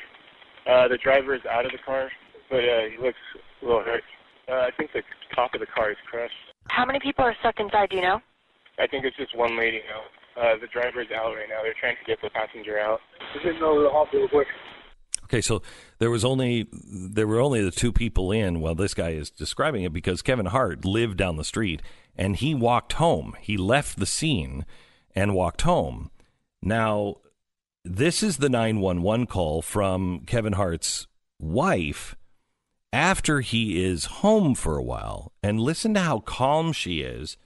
[0.67, 2.11] Uh, the driver is out of the car,
[2.49, 3.17] but uh, he looks
[3.61, 4.03] a little hurt.
[4.49, 5.03] Uh, I think the
[5.33, 6.33] top of the car is crushed.
[6.69, 7.89] How many people are stuck inside?
[7.89, 8.21] Do you know?
[8.81, 10.41] I think it's just one lady now.
[10.41, 11.61] Uh, the driver is out right now.
[11.61, 12.99] They're trying to get the passenger out.
[13.33, 14.47] Just didn't know the hospital quick.
[15.25, 15.61] Okay, so
[15.99, 19.83] there was only there were only the two people in while this guy is describing
[19.83, 21.81] it because Kevin Hart lived down the street
[22.15, 23.35] and he walked home.
[23.39, 24.65] He left the scene
[25.13, 26.09] and walked home.
[26.61, 27.17] Now,
[27.85, 31.07] this is the 911 call from Kevin Hart's
[31.39, 32.15] wife
[32.91, 35.31] after he is home for a while.
[35.43, 37.37] And listen to how calm she is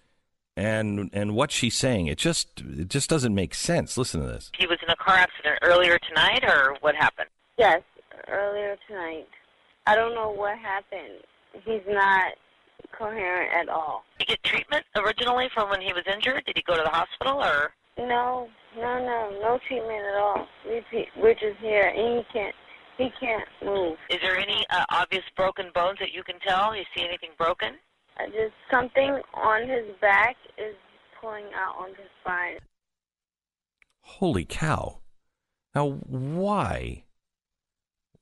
[0.58, 2.08] and and what she's saying.
[2.08, 3.98] It just it just doesn't make sense.
[3.98, 4.52] Listen to this.
[4.58, 7.30] He was in a car accident earlier tonight, or what happened?
[7.58, 7.82] Yes,
[8.28, 9.28] earlier tonight.
[9.88, 11.20] I don't know what happened.
[11.64, 12.34] He's not
[12.98, 14.04] coherent at all.
[14.20, 16.44] Did he get treatment originally from when he was injured?
[16.46, 17.74] Did he go to the hospital, or?
[17.98, 20.48] No, no, no, no treatment at all.
[20.68, 22.56] We, we're just here, and he can't.
[22.98, 23.98] He can't move.
[24.10, 26.74] Is there any uh, obvious broken bones that you can tell?
[26.74, 27.74] You see anything broken?
[28.18, 30.76] Just something on his back is
[31.20, 32.58] pulling out on his spine.
[34.02, 35.00] Holy cow!
[35.74, 37.04] Now, why?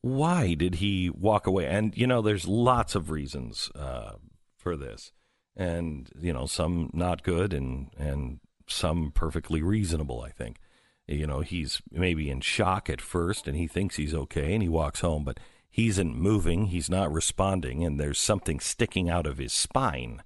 [0.01, 1.67] Why did he walk away?
[1.67, 4.13] And you know, there's lots of reasons uh,
[4.57, 5.11] for this,
[5.55, 10.21] and you know, some not good, and and some perfectly reasonable.
[10.21, 10.57] I think.
[11.05, 14.69] You know, he's maybe in shock at first, and he thinks he's okay, and he
[14.69, 15.37] walks home, but
[15.73, 20.21] he isn't moving, he's not responding, and there's something sticking out of his spine.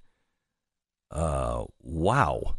[1.10, 2.56] Uh, wow.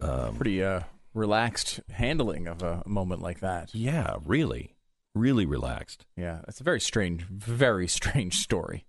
[0.00, 3.74] Um, Pretty uh, relaxed handling of a moment like that.
[3.74, 4.76] Yeah, really,
[5.16, 6.06] really relaxed.
[6.16, 8.86] Yeah, it's a very strange, very strange story.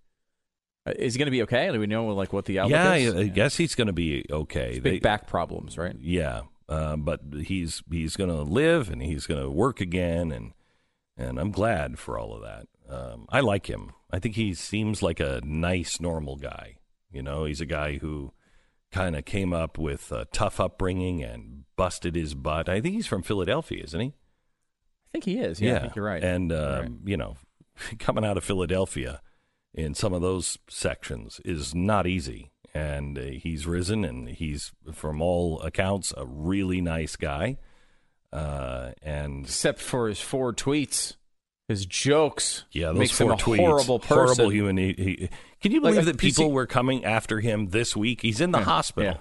[0.86, 1.72] Uh, is he going to be okay?
[1.72, 3.16] Do we know like what the outlook yeah, is?
[3.16, 4.74] I, I guess he's going to be okay.
[4.74, 5.96] Big they, back problems, right?
[6.00, 10.54] Yeah, uh, but he's he's going to live and he's going to work again, and
[11.22, 12.68] and I'm glad for all of that.
[12.90, 13.92] Um, I like him.
[14.12, 16.78] I think he seems like a nice, normal guy.
[17.12, 18.34] You know, he's a guy who
[18.92, 22.68] kind of came up with a tough upbringing and busted his butt.
[22.68, 24.08] I think he's from Philadelphia, isn't he?
[24.08, 25.62] I think he is.
[25.62, 25.78] Yeah, yeah.
[25.78, 26.24] I think you're right.
[26.24, 26.92] And uh, right.
[27.06, 27.38] you know,
[28.00, 29.22] coming out of Philadelphia
[29.74, 32.52] in some of those sections is not easy.
[32.74, 37.58] And uh, he's risen, and he's, from all accounts, a really nice guy.
[38.34, 41.16] Uh, and except for his four tweets,
[41.68, 44.16] his jokes, yeah, those makes four him a tweets, horrible person.
[44.18, 44.78] horrible human.
[44.78, 45.30] He, he,
[45.62, 48.22] can you believe Like, that people see- were coming after him this week?
[48.22, 49.18] He's in the Yeah, hospital, yeah.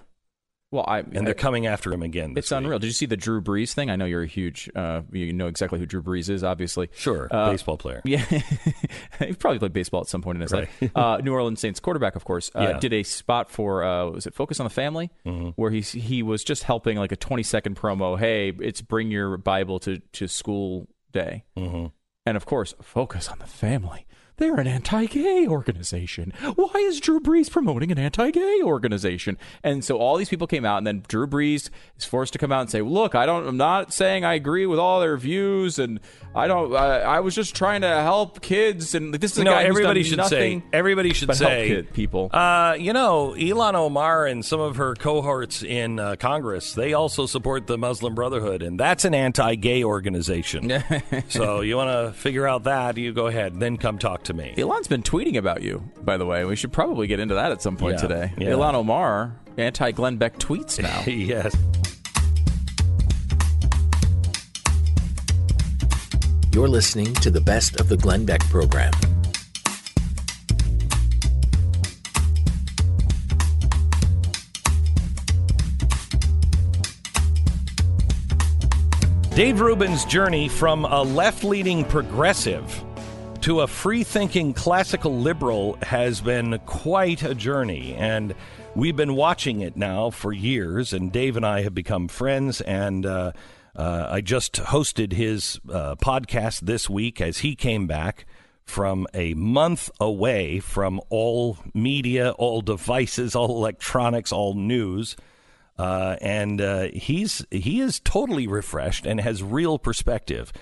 [0.72, 2.34] Well, I and they're coming after him again.
[2.36, 2.58] It's week.
[2.58, 2.78] unreal.
[2.78, 3.90] Did you see the Drew Brees thing?
[3.90, 6.90] I know you're a huge, uh, you know exactly who Drew Brees is, obviously.
[6.94, 8.00] Sure, Uh, baseball player.
[8.04, 8.24] Yeah,
[9.18, 10.68] he probably played baseball at some point in his Right.
[10.80, 10.90] life.
[10.96, 12.78] Uh, New Orleans Saints quarterback, of course, uh, Yeah.
[12.78, 15.48] did a spot for uh, was it Focus on the Family, Mm-hmm.
[15.60, 18.16] where he he was just helping like a 20 second promo.
[18.16, 21.86] Hey, it's bring your Bible to to school day, Mm-hmm.
[22.26, 24.06] and of course, Focus on the Family.
[24.40, 26.32] They're an anti-gay organization.
[26.54, 29.36] Why is Drew Brees promoting an anti-gay organization?
[29.62, 32.50] And so all these people came out, and then Drew Brees is forced to come
[32.50, 33.46] out and say, "Look, I don't.
[33.46, 36.00] I'm not saying I agree with all their views, and
[36.34, 36.74] I don't.
[36.74, 38.94] I, I was just trying to help kids.
[38.94, 40.66] And this is a no, guy who's everybody done should nothing say.
[40.72, 41.68] Everybody should say.
[41.68, 42.30] kid people.
[42.32, 47.26] Uh, you know, Ilhan Omar and some of her cohorts in uh, Congress, they also
[47.26, 50.82] support the Muslim Brotherhood, and that's an anti-gay organization.
[51.28, 52.96] so you want to figure out that?
[52.96, 54.54] You go ahead, then come talk to me.
[54.56, 56.44] Ilhan's been tweeting about you, by the way.
[56.44, 58.32] We should probably get into that at some point Yeah, today.
[58.38, 58.48] yeah.
[58.50, 61.02] Ilhan Omar, anti Glenn Beck tweets now.
[61.06, 61.56] yes.
[66.52, 68.92] You're listening to the best of the Glenn Beck program.
[79.34, 82.82] Dave Rubin's journey from a left leaning progressive
[83.42, 87.94] to a free thinking classical liberal has been quite a journey.
[87.94, 88.34] And
[88.74, 90.92] we've been watching it now for years.
[90.92, 92.60] And Dave and I have become friends.
[92.60, 93.32] And uh,
[93.74, 98.26] uh, I just hosted his uh, podcast this week as he came back
[98.64, 105.16] from a month away from all media, all devices, all electronics, all news.
[105.78, 110.52] Uh, and uh, he's he is totally refreshed and has real perspective.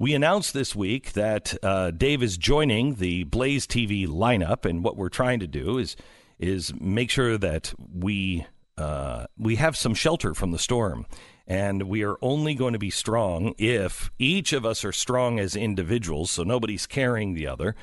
[0.00, 4.96] We announced this week that uh, Dave is joining the Blaze TV lineup, and what
[4.96, 5.96] we're trying to do is
[6.38, 8.46] is make sure that we
[8.76, 11.04] uh, we have some shelter from the storm,
[11.48, 15.56] and we are only going to be strong if each of us are strong as
[15.56, 17.74] individuals, so nobody's carrying the other.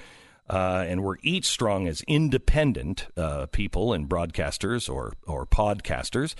[0.49, 6.34] Uh, and we're each strong as independent uh, people and broadcasters or or podcasters,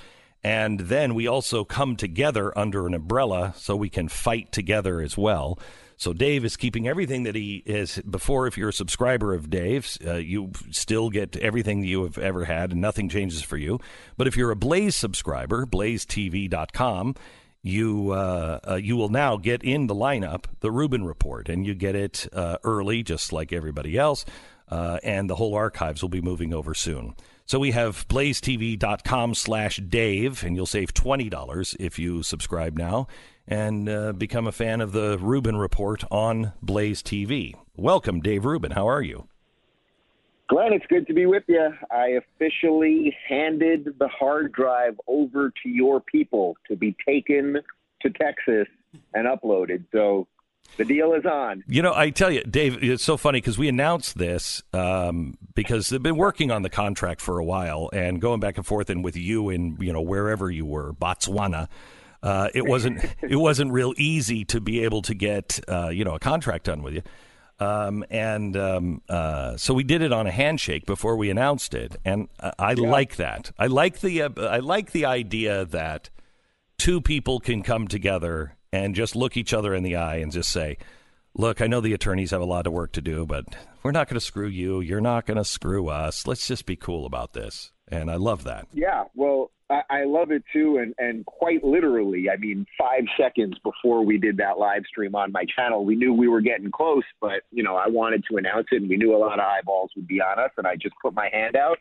[0.46, 5.18] and then we also come together under an umbrella so we can fight together as
[5.18, 5.58] well.
[5.98, 8.46] So Dave is keeping everything that he is before.
[8.46, 12.74] If you're a subscriber of Dave's, uh, you still get everything you have ever had,
[12.74, 13.80] and nothing changes for you.
[14.18, 17.16] But if you're a Blaze subscriber, BlazeTV.com,
[17.64, 21.74] you uh, uh, you will now get in the lineup the Rubin Report, and you
[21.74, 24.26] get it uh, early, just like everybody else.
[24.70, 27.16] Uh, and the whole archives will be moving over soon.
[27.48, 33.08] So we have blazetv.com slash Dave, and you'll save $20 if you subscribe now
[33.48, 37.54] and uh, become a fan of the Rubin Report on Blaze TV.
[37.76, 38.72] Welcome, Dave Rubin.
[38.72, 39.28] How are you?
[40.48, 41.70] Glenn, it's good to be with you.
[41.92, 47.58] I officially handed the hard drive over to your people to be taken
[48.02, 48.68] to Texas
[49.14, 49.86] and uploaded.
[49.92, 50.28] So
[50.78, 51.64] the deal is on.
[51.68, 55.90] You know, I tell you, Dave, it's so funny because we announced this um, because
[55.90, 59.04] they've been working on the contract for a while and going back and forth, and
[59.04, 61.68] with you in you know wherever you were, Botswana.
[62.22, 66.16] Uh, it wasn't it wasn't real easy to be able to get uh, you know
[66.16, 67.02] a contract done with you,
[67.60, 71.96] um, and um, uh, so we did it on a handshake before we announced it,
[72.04, 72.28] and
[72.60, 72.90] I yeah.
[72.90, 73.52] like that.
[73.58, 76.10] I like the uh, I like the idea that
[76.78, 80.52] two people can come together and just look each other in the eye and just
[80.52, 80.78] say,
[81.34, 83.46] look, I know the attorneys have a lot of work to do, but
[83.84, 84.82] we're not going to screw you.
[84.82, 86.28] You're not going to screw us.
[86.28, 87.72] Let's just be cool about this.
[87.88, 88.68] And I love that.
[88.74, 90.78] Yeah, well, I, I love it too.
[90.78, 95.32] And, and quite literally, I mean, five seconds before we did that live stream on
[95.32, 98.68] my channel, we knew we were getting close, but, you know, I wanted to announce
[98.72, 100.52] it and we knew a lot of eyeballs would be on us.
[100.58, 101.78] And I just put my hand out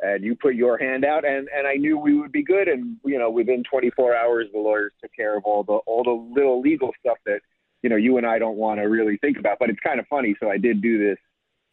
[0.00, 2.68] and you put your hand out and and I knew we would be good.
[2.68, 6.34] And you know within 24 hours the lawyers took care of all the all the
[6.34, 7.40] little legal stuff that
[7.82, 9.58] you know you and I don't want to really think about.
[9.58, 10.36] But it's kind of funny.
[10.40, 11.18] So I did do this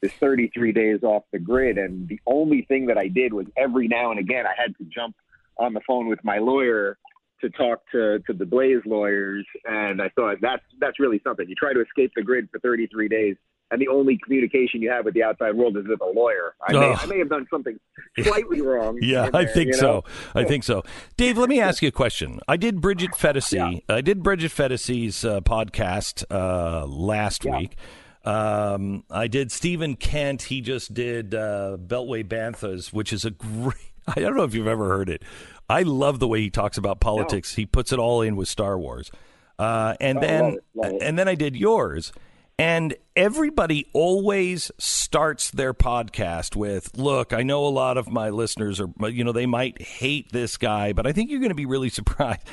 [0.02, 3.88] this 33 days off the grid and the only thing that I did was every
[3.88, 5.16] now and again I had to jump
[5.58, 6.98] on the phone with my lawyer
[7.42, 9.46] to talk to to the Blaze lawyers.
[9.66, 11.48] And I thought that's that's really something.
[11.48, 13.36] You try to escape the grid for 33 days
[13.76, 16.56] and the only communication you have with the outside world is with a lawyer.
[16.66, 16.80] I, oh.
[16.80, 17.78] may, I may have done something
[18.20, 18.98] slightly wrong.
[19.02, 20.04] yeah, there, I think you know?
[20.04, 20.04] so.
[20.34, 20.84] I think so.
[21.18, 22.40] Dave, let me ask you a question.
[22.48, 23.56] I did Bridget Phetasy.
[23.56, 23.96] Yeah.
[23.96, 27.58] I did Bridget Phetasy's uh, podcast uh, last yeah.
[27.58, 27.76] week.
[28.24, 30.44] Um, I did Stephen Kent.
[30.44, 33.76] He just did uh, Beltway Banthas, which is a great.
[34.08, 35.24] I don't know if you've ever heard it.
[35.70, 37.56] I love the way he talks about politics.
[37.56, 37.62] No.
[37.62, 39.12] He puts it all in with Star Wars.
[39.58, 41.02] Uh, and oh, then, love it, love it.
[41.02, 42.12] and then I did yours,
[42.58, 48.80] and everybody always starts their podcast with, look, I know a lot of my listeners
[48.80, 51.66] are, you know, they might hate this guy, but I think you're going to be
[51.66, 52.48] really surprised.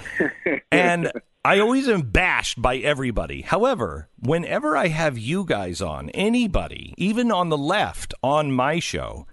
[0.71, 1.13] and
[1.45, 3.43] I always am bashed by everybody.
[3.43, 9.27] However, whenever I have you guys on, anybody, even on the left, on my show,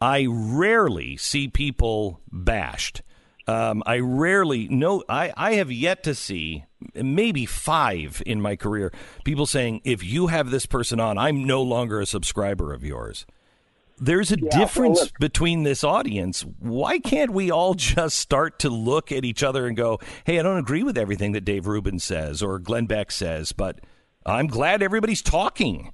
[0.00, 3.02] I rarely see people bashed.
[3.48, 5.02] Um, I rarely know.
[5.08, 8.92] I, I have yet to see maybe five in my career
[9.24, 13.24] people saying if you have this person on, I'm no longer a subscriber of yours.
[13.96, 16.42] There's a yeah, difference well, between this audience.
[16.58, 20.42] Why can't we all just start to look at each other and go, "Hey, I
[20.42, 23.80] don't agree with everything that Dave Rubin says or Glenn Beck says, but
[24.26, 25.92] I'm glad everybody's talking."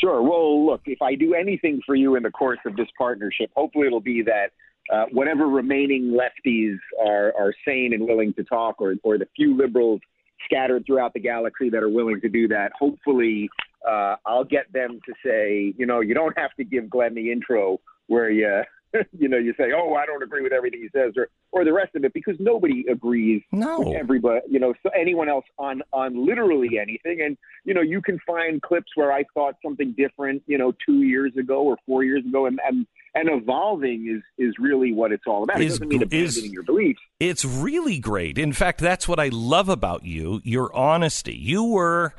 [0.00, 0.22] Sure.
[0.22, 3.88] Well, look, if I do anything for you in the course of this partnership, hopefully
[3.88, 4.52] it'll be that
[4.90, 9.56] uh, whatever remaining lefties are, are sane and willing to talk, or, or the few
[9.56, 10.00] liberals
[10.44, 13.48] scattered throughout the galaxy that are willing to do that, hopefully
[13.86, 17.30] uh, I'll get them to say, you know, you don't have to give Glenn the
[17.30, 18.62] intro where you
[19.18, 21.72] you know, you say, "Oh, I don't agree with everything he says," or or the
[21.72, 23.80] rest of it, because nobody agrees no.
[23.80, 27.20] with everybody, you know, so anyone else on on literally anything.
[27.22, 31.02] And you know, you can find clips where I thought something different, you know, two
[31.02, 35.24] years ago or four years ago, and and and evolving is is really what it's
[35.26, 35.60] all about.
[35.60, 37.00] It doesn't mean abandoning is, your beliefs.
[37.20, 38.38] It's really great.
[38.38, 41.36] In fact, that's what I love about you, your honesty.
[41.36, 42.14] You were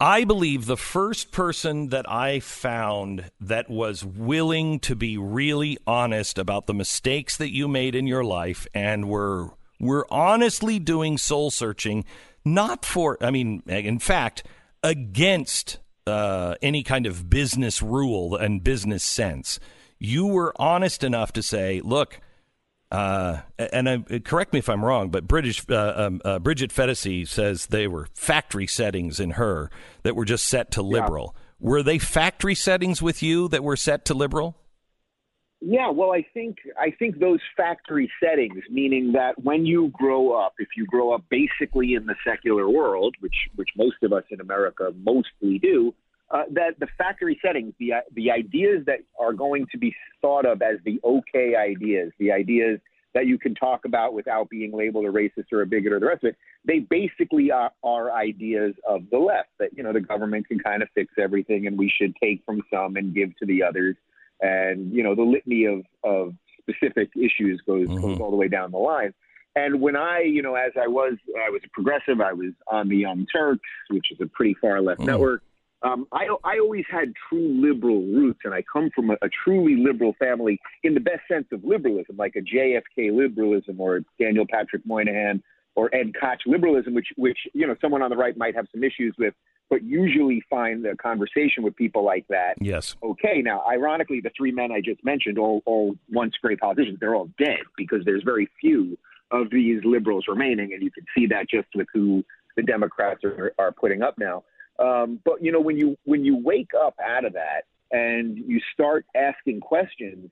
[0.00, 6.36] I believe the first person that I found that was willing to be really honest
[6.36, 11.50] about the mistakes that you made in your life and were were honestly doing soul
[11.50, 12.04] searching,
[12.44, 14.44] not for I mean, in fact,
[14.82, 19.60] against uh, any kind of business rule and business sense.
[19.98, 22.20] You were honest enough to say, look,
[22.94, 27.26] uh, and I, correct me if I'm wrong, but British uh, um, uh, Bridget Phetasy
[27.26, 29.68] says they were factory settings in her
[30.04, 31.34] that were just set to liberal.
[31.34, 31.70] Yeah.
[31.70, 34.56] Were they factory settings with you that were set to liberal?
[35.60, 40.52] Yeah, well, I think I think those factory settings, meaning that when you grow up,
[40.58, 44.40] if you grow up basically in the secular world, which which most of us in
[44.40, 45.94] America mostly do,
[46.30, 50.62] uh, that the factory settings, the the ideas that are going to be thought of
[50.62, 52.80] as the okay ideas, the ideas
[53.14, 56.06] that you can talk about without being labeled a racist or a bigot or the
[56.06, 60.00] rest of it, they basically are, are ideas of the left that you know the
[60.00, 63.46] government can kind of fix everything and we should take from some and give to
[63.46, 63.96] the others,
[64.40, 68.00] and you know the litany of of specific issues goes mm-hmm.
[68.00, 69.12] goes all the way down the line.
[69.56, 71.14] And when I, you know, as I was,
[71.46, 72.20] I was a progressive.
[72.20, 75.06] I was on the Young Turks, which is a pretty far left mm.
[75.06, 75.42] network.
[75.84, 79.76] Um, I, I always had true liberal roots, and I come from a, a truly
[79.76, 84.82] liberal family in the best sense of liberalism, like a JFK liberalism or Daniel Patrick
[84.86, 85.42] Moynihan
[85.74, 88.82] or Ed Koch liberalism, which, which you know, someone on the right might have some
[88.82, 89.34] issues with,
[89.68, 92.54] but usually find the conversation with people like that.
[92.60, 92.96] Yes.
[93.02, 93.42] Okay.
[93.42, 97.30] Now, ironically, the three men I just mentioned, all, all once great politicians, they're all
[97.38, 98.96] dead because there's very few
[99.30, 102.24] of these liberals remaining, and you can see that just with who
[102.56, 104.44] the Democrats are, are putting up now.
[104.78, 108.60] Um, but you know, when you when you wake up out of that and you
[108.72, 110.30] start asking questions,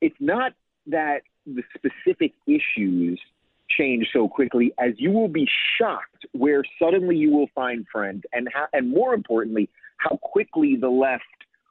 [0.00, 0.52] it's not
[0.86, 3.20] that the specific issues
[3.68, 8.48] change so quickly as you will be shocked where suddenly you will find friends and
[8.52, 9.68] how, and more importantly
[9.98, 11.22] how quickly the left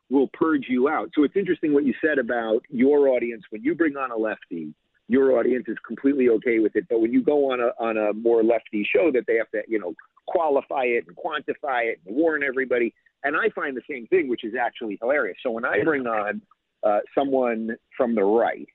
[0.10, 1.10] will purge you out.
[1.14, 4.74] So it's interesting what you said about your audience when you bring on a lefty
[5.10, 6.86] your audience is completely okay with it.
[6.88, 9.64] But when you go on a on a more lefty show, that they have to
[9.68, 9.96] you know
[10.32, 12.94] qualify it and quantify it and warn everybody.
[13.24, 15.38] And I find the same thing, which is actually hilarious.
[15.44, 16.42] So when I bring on
[16.84, 18.68] uh, someone from the right,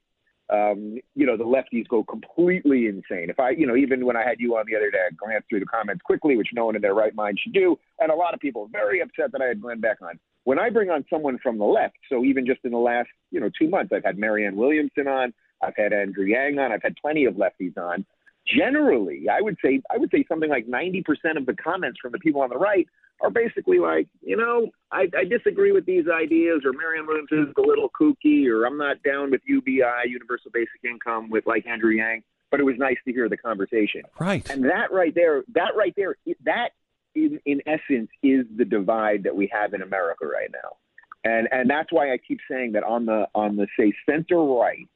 [0.50, 3.30] um, you know, the lefties go completely insane.
[3.30, 5.48] If I, you know, even when I had you on the other day, I glanced
[5.48, 7.78] through the comments quickly, which no one in their right mind should do.
[7.98, 10.20] And a lot of people very upset that I had Glenn Beck on.
[10.44, 13.40] When I bring on someone from the left, so even just in the last, you
[13.40, 15.32] know, two months, I've had Marianne Williamson on,
[15.62, 16.72] I've had Andrew Yang on.
[16.72, 18.04] I've had plenty of lefties on.
[18.46, 21.02] Generally, I would say I would say something like 90%
[21.36, 22.86] of the comments from the people on the right
[23.20, 27.46] are basically like, you know, I, I disagree with these ideas, or Marianne Williams is
[27.56, 31.92] a little kooky, or I'm not down with UBI, Universal Basic Income, with like Andrew
[31.92, 32.22] Yang.
[32.50, 34.02] But it was nice to hear the conversation.
[34.20, 34.48] Right.
[34.50, 36.70] And that right there, that right there, that
[37.14, 40.76] in, in essence is the divide that we have in America right now.
[41.24, 44.86] And and that's why I keep saying that on the on the say center right,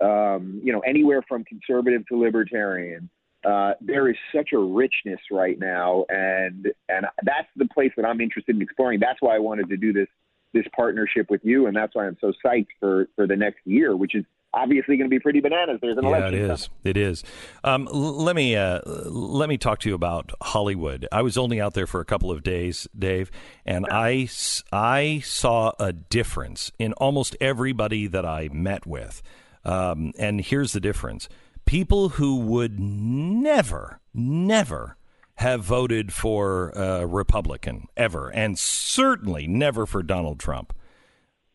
[0.00, 3.08] um, you know, anywhere from conservative to libertarian.
[3.44, 8.20] Uh, there is such a richness right now, and and that's the place that I'm
[8.20, 8.98] interested in exploring.
[9.00, 10.08] That's why I wanted to do this
[10.52, 13.96] this partnership with you, and that's why I'm so psyched for for the next year,
[13.96, 14.24] which is
[14.56, 15.78] obviously going to be pretty bananas.
[15.80, 16.34] There's an yeah, election.
[16.34, 16.70] it is.
[16.82, 17.24] It is.
[17.62, 21.06] Um, l- let me uh, let me talk to you about Hollywood.
[21.12, 23.30] I was only out there for a couple of days, Dave,
[23.64, 24.28] and I
[24.72, 29.22] I saw a difference in almost everybody that I met with.
[29.66, 31.28] Um, and here's the difference
[31.66, 34.96] people who would never, never
[35.34, 40.72] have voted for a Republican ever, and certainly never for Donald Trump.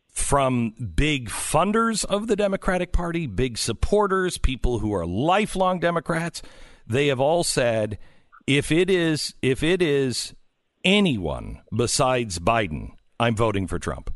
[0.09, 6.41] From big funders of the Democratic Party, big supporters, people who are lifelong Democrats,
[6.85, 7.97] they have all said
[8.45, 10.35] if it is if it is
[10.83, 12.89] anyone besides Biden,
[13.21, 14.13] I'm voting for Trump.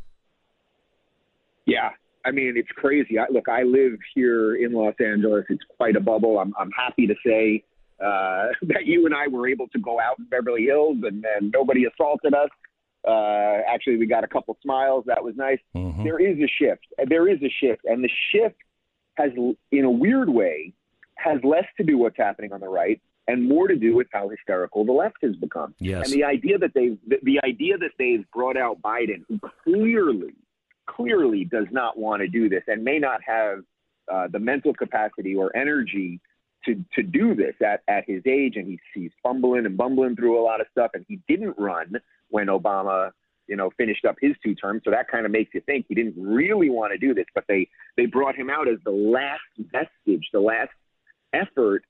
[1.66, 1.91] Yeah,
[2.26, 3.19] I mean, it's crazy.
[3.19, 5.45] I, look, I live here in Los Angeles.
[5.49, 6.39] It's quite a bubble.
[6.39, 7.63] I'm, I'm happy to say
[7.99, 11.51] uh, that you and I were able to go out in Beverly Hills and, and
[11.51, 12.49] nobody assaulted us.
[13.07, 15.03] Uh, actually, we got a couple smiles.
[15.05, 15.59] That was nice.
[15.76, 16.03] Mm-hmm.
[16.03, 16.88] There is a shift.
[17.07, 18.55] There is a shift, and the shift
[19.17, 19.32] has,
[19.71, 20.73] in a weird way,
[21.15, 24.30] has less to do what's happening on the right and more to do with how
[24.30, 25.73] hysterical the left has become.
[25.80, 26.11] Yes.
[26.11, 30.34] And the idea that they the, the idea that they've brought out Biden, who clearly
[30.88, 33.60] clearly does not want to do this and may not have
[34.12, 36.20] uh, the mental capacity or energy
[36.66, 40.40] to to do this at, at his age, and he's he's fumbling and bumbling through
[40.40, 41.94] a lot of stuff, and he didn't run
[42.30, 43.12] when Obama,
[43.48, 44.82] you know, finished up his two terms.
[44.84, 47.46] So that kind of makes you think he didn't really want to do this, but
[47.48, 47.68] they
[47.98, 50.72] they brought him out as the last vestige, the last
[51.34, 51.84] effort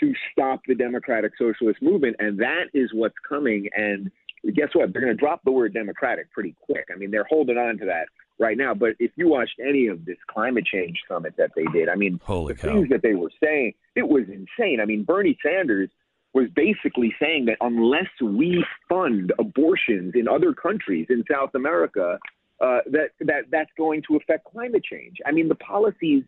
[0.00, 3.68] to stop the democratic socialist movement, and that is what's coming.
[3.74, 4.10] And
[4.54, 4.92] guess what?
[4.92, 6.86] They're going to drop the word democratic pretty quick.
[6.92, 8.06] I mean, they're holding on to that
[8.38, 8.74] right now.
[8.74, 12.20] But if you watched any of this climate change summit that they did, I mean,
[12.24, 12.68] Holy the cow.
[12.68, 14.80] things that they were saying, it was insane.
[14.80, 15.90] I mean, Bernie Sanders
[16.34, 22.18] was basically saying that unless we fund abortions in other countries in South America,
[22.60, 25.16] uh, that that that's going to affect climate change.
[25.26, 26.24] I mean, the policies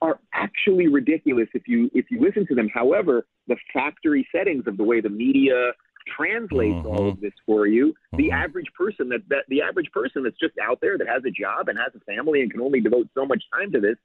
[0.00, 2.68] are actually ridiculous if you if you listen to them.
[2.72, 5.72] However, the factory settings of the way the media
[6.16, 10.38] translates all of this for you, the average person that, that the average person that's
[10.38, 13.08] just out there that has a job and has a family and can only devote
[13.14, 13.96] so much time to this,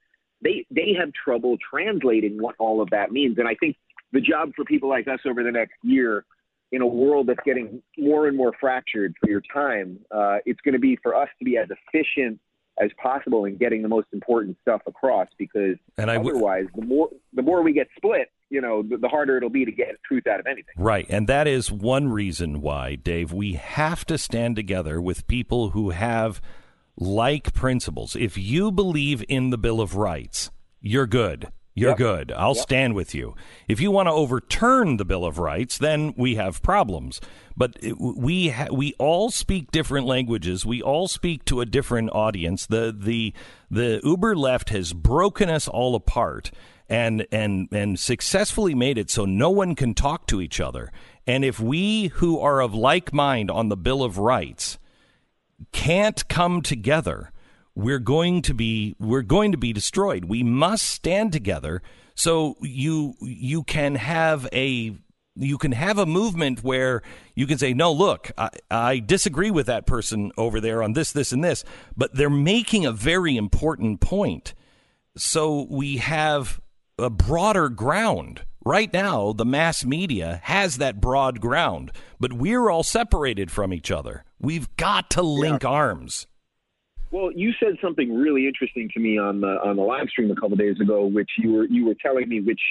[0.42, 3.38] they they have trouble translating what all of that means.
[3.38, 3.78] And I think
[4.12, 6.26] the job for people like us over the next year
[6.72, 10.74] in a world that's getting more and more fractured for your time, uh, it's going
[10.74, 12.40] to be for us to be as efficient
[12.82, 16.84] as possible in getting the most important stuff across because And I w- otherwise the
[16.84, 20.02] more the more we get split you know the, the harder it'll be to get
[20.08, 21.06] truth out of anything Right.
[21.10, 25.90] And that is one reason why, Dave, we have to stand together with people who
[25.90, 26.42] have
[26.96, 28.16] like principles.
[28.16, 30.52] If you believe in the Bill of Rights,
[30.82, 31.48] you're good.
[31.76, 31.98] You're Yep.
[31.98, 32.32] good.
[32.34, 32.64] I'll Yep.
[32.70, 33.34] stand with you.
[33.68, 37.20] If you want to overturn the Bill of Rights, then we have problems.
[37.58, 40.68] But we ha- we all speak different languages.
[40.68, 42.68] We all speak to a different audience.
[42.68, 43.34] The the
[43.72, 46.52] the Uber left has broken us all apart
[46.90, 50.92] and and and successfully made it so no one can talk to each other.
[51.26, 54.78] And if we who are of like mind on the Bill of Rights
[55.72, 57.32] can't come together,
[57.76, 60.26] we're going to be we're going to be destroyed.
[60.26, 61.82] We must stand together
[62.16, 64.96] so you you can have a
[65.36, 67.02] you can have a movement where
[67.36, 71.12] you can say, no, look, I, I disagree with that person over there on this,
[71.12, 71.64] this, and this,
[71.98, 74.54] but they're making a very important point.
[75.18, 76.62] So we have
[77.04, 78.42] a broader ground.
[78.66, 83.92] Right now, the mass media has that broad ground, but we're all separated from each
[83.92, 84.24] other.
[84.40, 86.28] We've got to link arms.
[87.12, 90.36] well you said something really interesting to me on the on the live stream a
[90.36, 92.62] couple days ago which you were you were telling me which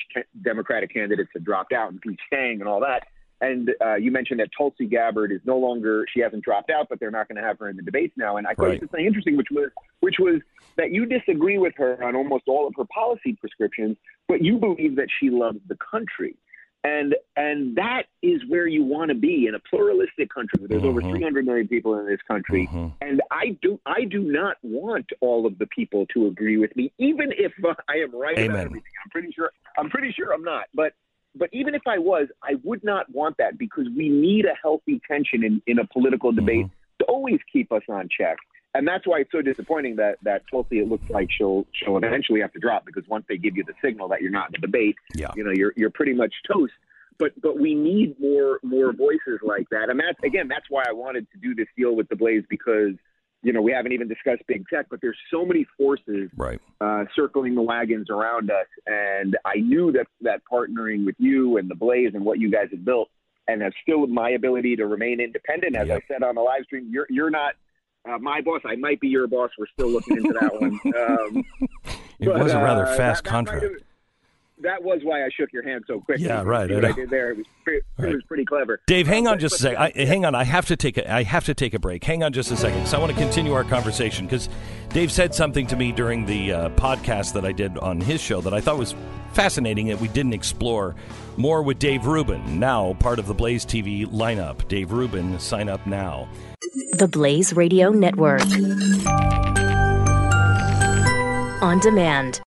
[0.42, 3.06] democratic candidates had dropped out and who's staying and all that
[3.40, 7.00] and uh, you mentioned that Tulsi Gabbard is no longer she hasn't dropped out, but
[7.00, 8.36] they're not going to have her in the debates now.
[8.36, 8.72] And I thought Right.
[8.74, 10.40] you said something interesting, which was which was
[10.76, 13.96] that you disagree with her on almost all of her policy prescriptions,
[14.28, 16.36] but you believe that she loves the country.
[16.84, 20.82] And and that is where you want to be in a pluralistic country where there's
[20.82, 21.12] over mm-hmm.
[21.12, 22.66] 300 million people in this country.
[22.66, 22.88] Mm-hmm.
[23.00, 26.92] And I do I do not want all of the people to agree with me,
[26.98, 28.50] even if uh, I am right Amen.
[28.50, 28.92] about everything.
[29.04, 30.94] I'm pretty sure I'm pretty sure I'm not, but
[31.34, 35.00] but even if I was, I would not want that because we need a healthy
[35.08, 36.98] tension in, in a political debate mm-hmm.
[36.98, 38.36] to always keep us on check.
[38.74, 42.40] And that's why it's so disappointing that that Tulsi it looks like she'll she'll eventually
[42.40, 44.66] have to drop because once they give you the signal that you're not in the
[44.66, 45.30] debate, Yeah.
[45.36, 46.72] you know, you're you're pretty much toast.
[47.18, 49.90] But but we need more more voices like that.
[49.90, 52.94] And that's again, that's why I wanted to do this deal with the Blaze because
[53.42, 56.60] you know, we haven't even discussed big tech, but there's so many forces right.
[56.80, 58.66] uh, circling the wagons around us.
[58.86, 62.68] And I knew that that partnering with you and the Blaze and what you guys
[62.70, 63.10] have built,
[63.48, 65.76] and that's still my ability to remain independent.
[65.76, 67.54] As I said on the live stream, you're you're not
[68.08, 68.60] uh, my boss.
[68.64, 69.50] I might be your boss.
[69.58, 70.78] We're still looking into that one.
[70.94, 71.44] Um,
[72.18, 73.62] It was a rather uh, fast contract.
[73.64, 73.82] might have-
[74.62, 76.24] That was why I shook your hand so quickly.
[76.26, 77.30] Yeah, right, See I I, did there.
[77.32, 78.80] It was, pre- it was pretty clever.
[78.86, 80.00] Dave, hang on just a but- second.
[80.02, 80.34] I, hang on.
[80.34, 81.12] I have to take a.
[81.12, 82.04] I have to take a break.
[82.04, 84.26] Hang on just a second because I want to continue our conversation.
[84.26, 84.48] Because
[84.90, 88.40] Dave said something to me during the uh, podcast that I did on his show
[88.40, 88.94] that I thought was
[89.32, 90.94] fascinating that we didn't explore
[91.38, 94.68] more with Dave Rubin, now part of the Blaze TV lineup.
[94.68, 96.28] Dave Rubin, sign up now.
[96.98, 98.42] The Blaze Radio Network.
[101.62, 102.42] On demand.